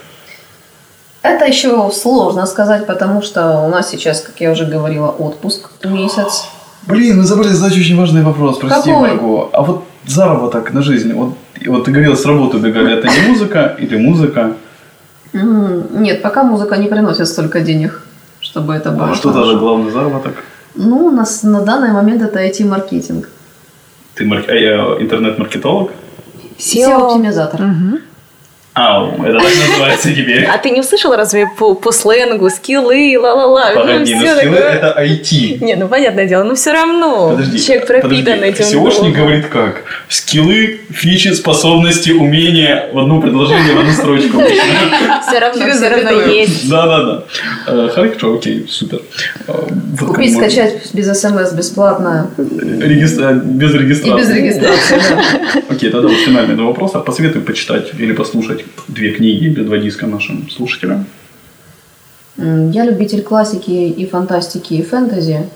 Это 1.22 1.46
еще 1.48 1.92
сложно 1.92 2.46
сказать, 2.46 2.88
потому 2.88 3.22
что 3.22 3.60
у 3.60 3.68
нас 3.68 3.90
сейчас, 3.90 4.22
как 4.22 4.40
я 4.40 4.52
уже 4.52 4.66
говорила, 4.66 5.10
отпуск 5.10 5.70
месяц. 5.84 6.46
Блин, 6.88 7.18
мы 7.18 7.24
забыли 7.24 7.50
задать 7.50 7.78
очень 7.78 7.98
важный 7.98 8.22
вопрос. 8.22 8.58
Прости, 8.58 8.90
Какой? 8.90 9.10
Марго. 9.10 9.50
А 9.52 9.64
вот 9.64 9.84
заработок 10.06 10.72
на 10.72 10.82
жизнь. 10.82 11.12
Вот, 11.14 11.34
вот 11.66 11.84
ты 11.84 11.92
говорила, 11.92 12.16
с 12.16 12.26
работы 12.26 12.56
убегали. 12.56 12.98
Это 12.98 13.10
не 13.10 13.28
музыка 13.28 13.76
или 13.78 13.98
музыка? 13.98 14.56
Нет, 15.34 16.22
пока 16.22 16.44
музыка 16.44 16.78
не 16.78 16.88
приносит 16.88 17.28
столько 17.28 17.62
денег, 17.62 18.02
чтобы 18.40 18.74
это 18.74 18.92
было. 18.92 19.12
А 19.12 19.16
что 19.16 19.32
тогда 19.34 19.54
главный 19.56 19.92
заработок? 19.92 20.34
Ну, 20.76 21.06
у 21.08 21.12
нас 21.12 21.44
на 21.44 21.62
данный 21.62 21.92
момент 21.92 22.22
это 22.22 22.40
IT-маркетинг. 22.40 23.30
Ты 24.16 24.26
мар- 24.26 24.46
э, 24.48 24.58
э, 24.58 25.02
интернет-маркетолог? 25.02 25.92
SEO. 26.60 26.86
SEO-оптимизатор. 26.86 27.62
Мгм. 27.62 28.00
Ау, 28.76 29.24
это 29.24 29.38
так 29.38 29.52
называется 29.70 30.10
теперь. 30.10 30.46
А 30.46 30.58
ты 30.58 30.72
не 30.72 30.80
услышал 30.80 31.16
разве 31.16 31.48
по, 31.60 31.76
по 31.76 31.92
сленгу 31.92 32.50
скиллы, 32.50 33.16
ла-ла-ла? 33.20 33.72
Погоди, 33.76 34.16
ну, 34.16 34.22
но 34.22 34.26
всё 34.26 34.38
скиллы 34.38 34.56
такое. 34.56 34.70
это 34.74 35.04
IT. 35.04 35.64
Не, 35.64 35.76
ну 35.76 35.88
понятное 35.88 36.26
дело, 36.26 36.44
но 36.44 36.56
все 36.56 36.72
равно. 36.74 37.30
Подожди, 37.30 37.60
Человек 37.64 37.86
пропитан 37.86 38.40
подожди. 38.40 38.64
этим. 38.64 38.66
SEOшник 38.66 39.12
говорит 39.16 39.46
как? 39.48 39.84
Скиллы, 40.10 40.80
фичи, 40.90 41.28
способности, 41.34 42.10
умения 42.12 42.90
в 42.92 42.98
одно 42.98 43.22
предложение, 43.22 43.76
в 43.76 43.80
одну 43.80 43.92
строчку. 43.92 44.42
Все 44.42 45.40
равно, 45.40 45.70
все 45.72 45.90
равно 45.90 46.22
есть. 46.32 46.68
Да-да-да. 46.68 47.24
Э, 47.68 47.90
Хорошо, 47.94 48.34
окей, 48.34 48.66
супер. 48.68 49.02
Э, 49.48 49.54
Купить, 50.00 50.36
скачать 50.36 50.92
без 50.94 51.06
смс 51.22 51.52
бесплатно 51.54 52.32
Без 52.38 52.82
и 52.82 52.88
регистрации. 52.88 54.18
без 54.18 54.30
регистрации. 54.32 55.02
Окей, 55.70 55.92
тогда 55.92 56.08
вот 56.08 56.18
финальный 56.18 56.56
два 56.56 56.66
вопроса. 56.66 57.00
Посоветуй 57.00 57.44
почитать 57.44 57.92
или 58.00 58.14
послушать 58.14 58.63
две 58.88 59.12
книги 59.12 59.46
или 59.46 59.64
два 59.64 59.78
диска 59.78 60.08
нашим 60.08 60.50
слушателям. 60.50 61.06
Я 62.38 62.86
любитель 62.86 63.22
классики 63.22 63.72
и 63.72 64.06
фантастики, 64.08 64.74
и 64.74 64.82
фэнтези. 64.82 65.50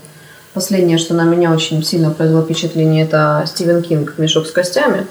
Последнее, 0.53 0.97
что 0.97 1.13
на 1.13 1.23
меня 1.23 1.51
очень 1.51 1.83
сильно 1.83 2.11
произвело 2.11 2.43
впечатление, 2.43 3.03
это 3.03 3.43
Стивен 3.45 3.81
Кинг 3.81 4.17
«Мешок 4.17 4.47
с 4.47 4.51
костями». 4.51 5.05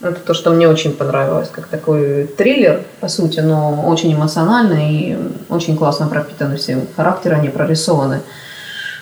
Это 0.00 0.20
то, 0.20 0.32
что 0.32 0.50
мне 0.50 0.68
очень 0.68 0.92
понравилось, 0.92 1.48
как 1.50 1.66
такой 1.66 2.24
триллер, 2.24 2.84
по 3.00 3.08
сути, 3.08 3.40
но 3.40 3.84
очень 3.88 4.14
эмоциональный 4.14 4.94
и 4.94 5.16
очень 5.48 5.76
классно 5.76 6.06
пропитаны 6.06 6.56
все 6.56 6.86
характеры, 6.94 7.34
они 7.34 7.48
прорисованы. 7.48 8.20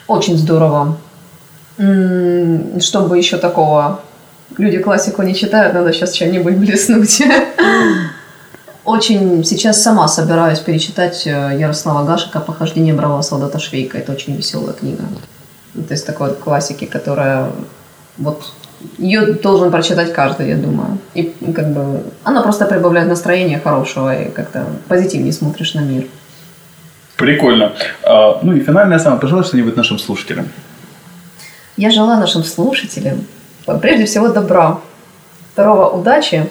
Очень 0.06 0.38
здорово. 0.38 0.96
Чтобы 1.76 3.18
еще 3.18 3.36
такого... 3.36 4.00
Люди 4.56 4.78
классику 4.78 5.22
не 5.22 5.34
читают, 5.34 5.74
надо 5.74 5.92
сейчас 5.92 6.12
чем-нибудь 6.12 6.56
блеснуть. 6.56 7.22
Очень 8.84 9.44
сейчас 9.44 9.82
сама 9.82 10.06
собираюсь 10.06 10.60
перечитать 10.60 11.26
э, 11.26 11.56
Ярослава 11.58 12.06
Гашика 12.06 12.38
«Похождение 12.38 12.94
бравого 12.94 13.22
солдата 13.22 13.58
Швейка». 13.58 13.98
Это 13.98 14.12
очень 14.12 14.36
веселая 14.36 14.74
книга. 14.74 15.02
Это 15.76 15.94
из 15.94 16.04
такой 16.04 16.28
вот 16.28 16.38
классики, 16.38 16.84
которая 16.84 17.50
вот 18.16 18.52
ее 18.98 19.32
должен 19.32 19.72
прочитать 19.72 20.12
каждый, 20.12 20.50
я 20.50 20.56
думаю. 20.56 20.98
И 21.14 21.34
как 21.52 21.72
бы 21.72 22.04
она 22.22 22.42
просто 22.42 22.64
прибавляет 22.64 23.08
настроение 23.08 23.58
хорошего 23.58 24.22
и 24.22 24.30
как-то 24.30 24.66
позитивнее 24.86 25.32
смотришь 25.32 25.74
на 25.74 25.80
мир. 25.80 26.06
Прикольно. 27.16 27.72
А, 28.04 28.38
Ну 28.42 28.54
и 28.54 28.60
финальное 28.60 29.00
самое, 29.00 29.20
пожелай 29.20 29.44
что-нибудь 29.44 29.76
нашим 29.76 29.98
слушателям. 29.98 30.48
Я 31.76 31.90
желаю 31.90 32.20
нашим 32.20 32.44
слушателям 32.44 33.26
прежде 33.74 34.04
всего 34.06 34.28
добра, 34.28 34.78
второго 35.52 35.88
удачи, 35.88 36.48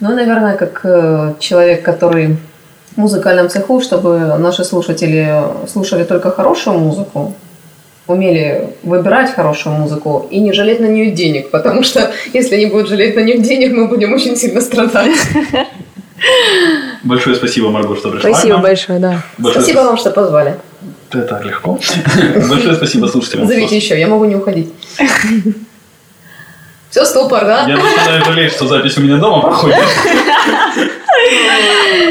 ну 0.00 0.12
и, 0.12 0.14
наверное, 0.14 0.56
как 0.56 0.80
э, 0.84 1.34
человек, 1.38 1.82
который 1.82 2.36
в 2.92 2.96
музыкальном 2.96 3.48
цеху, 3.48 3.80
чтобы 3.80 4.18
наши 4.38 4.64
слушатели 4.64 5.42
слушали 5.70 6.04
только 6.04 6.30
хорошую 6.30 6.78
музыку, 6.78 7.34
умели 8.06 8.70
выбирать 8.82 9.34
хорошую 9.34 9.76
музыку 9.76 10.26
и 10.30 10.40
не 10.40 10.52
жалеть 10.52 10.80
на 10.80 10.86
нее 10.86 11.10
денег, 11.10 11.50
потому 11.50 11.82
что 11.82 12.10
если 12.32 12.56
они 12.56 12.66
будут 12.66 12.88
жалеть 12.88 13.16
на 13.16 13.20
нее 13.20 13.38
денег, 13.38 13.72
мы 13.72 13.88
будем 13.88 14.12
очень 14.12 14.36
сильно 14.36 14.60
страдать. 14.60 15.16
Большое 17.04 17.36
спасибо, 17.36 17.70
Марго, 17.70 17.96
что 17.96 18.10
пришла. 18.10 18.30
Спасибо 18.30 18.58
большое, 18.58 18.98
да. 18.98 19.22
Большое 19.38 19.62
Спасибо 19.62 19.80
вам, 19.80 19.96
что 19.96 20.10
позвали. 20.10 20.56
Это 21.08 21.22
так 21.22 21.44
легко. 21.46 21.78
Большое 22.48 22.74
спасибо 22.74 23.06
слушателям. 23.06 23.46
Зовите 23.46 23.76
еще, 23.76 23.98
я 23.98 24.06
могу 24.06 24.26
не 24.26 24.36
уходить. 24.36 24.72
Все, 26.90 27.04
стопор, 27.04 27.44
да? 27.44 27.66
Я 27.68 27.76
начинаю 27.76 28.24
жалеть, 28.24 28.52
что 28.52 28.66
запись 28.66 28.98
у 28.98 29.00
меня 29.00 29.16
дома 29.16 29.42
проходит. 29.42 29.76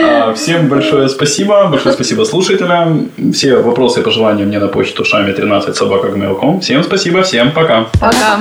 А, 0.05 0.33
Всем 0.33 0.69
большое 0.69 1.09
спасибо. 1.09 1.65
Большое 1.65 1.93
спасибо 1.93 2.23
слушателям. 2.23 3.09
Все 3.33 3.57
вопросы 3.57 3.99
и 3.99 4.03
пожелания 4.03 4.45
мне 4.45 4.59
на 4.59 4.67
почту 4.67 5.03
шами 5.03 5.33
13 5.33 5.75
собака 5.75 6.07
Всем 6.61 6.83
спасибо, 6.83 7.23
всем 7.23 7.51
пока. 7.51 7.87
Пока. 7.99 8.39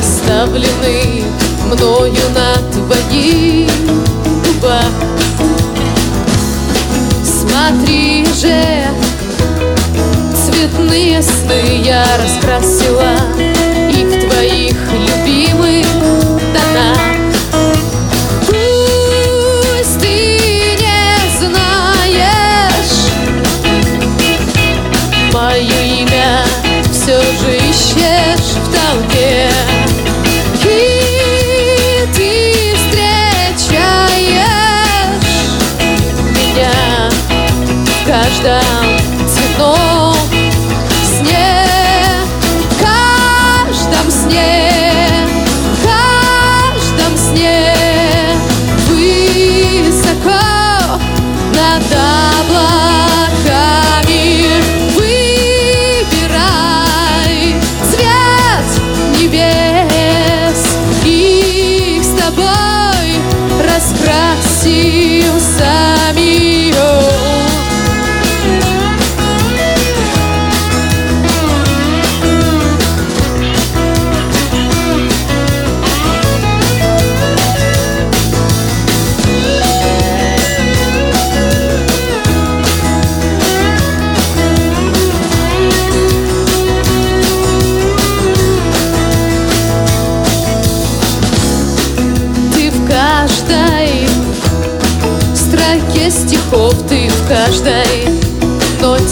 Весны, 0.00 0.08
оставленный 0.30 1.24
мною 1.66 2.30
на 2.34 2.54
твоих 2.72 3.70
губах. 4.44 4.92
Смотри 7.24 8.26
же, 8.26 8.86
цветные 10.34 11.22
сны 11.22 11.82
я 11.84 12.04
раскрасила 12.22 13.14
и 13.90 14.04
в 14.04 14.28
твоих 14.28 14.76
любимых 14.92 15.86
тонах. 16.54 16.99
Каждом 38.30 39.28
цветном 39.28 40.19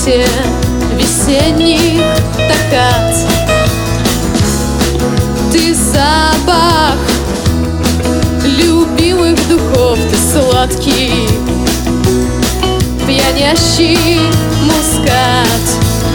ноте 0.09 0.27
весенних 0.97 2.03
токат. 2.35 3.15
Ты 5.53 5.75
запах 5.75 6.97
любимых 8.45 9.37
духов, 9.49 9.99
ты 10.11 10.17
сладкий, 10.17 11.29
пьянящий 13.07 14.21
мускат. 14.63 15.65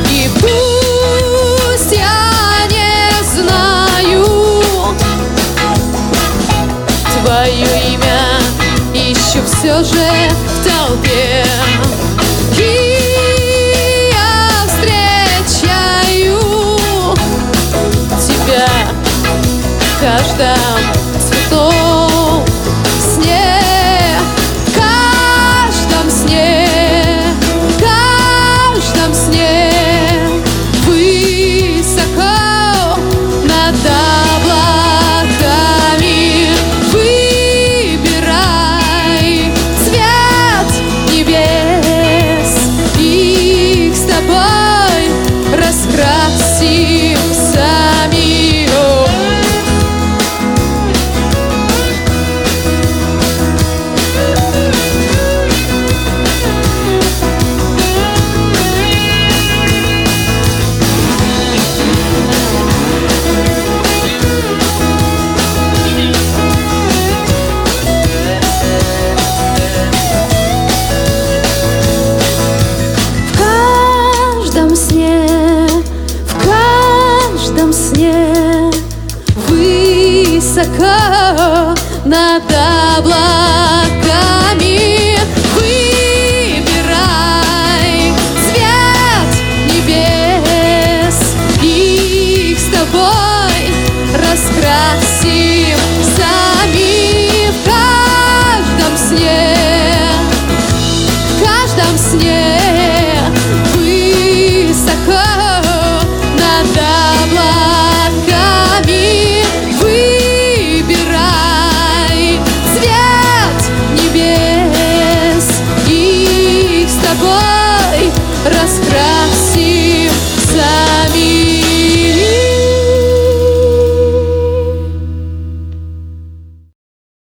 И 0.09 0.29
пусть 0.39 1.91
я 1.91 2.65
не 2.69 3.23
знаю, 3.35 4.25
Твое 7.23 7.93
имя 7.93 8.39
ищу 8.93 9.39
все 9.45 9.83
же 9.83 10.29
в 10.47 10.67
толпе 10.67 11.45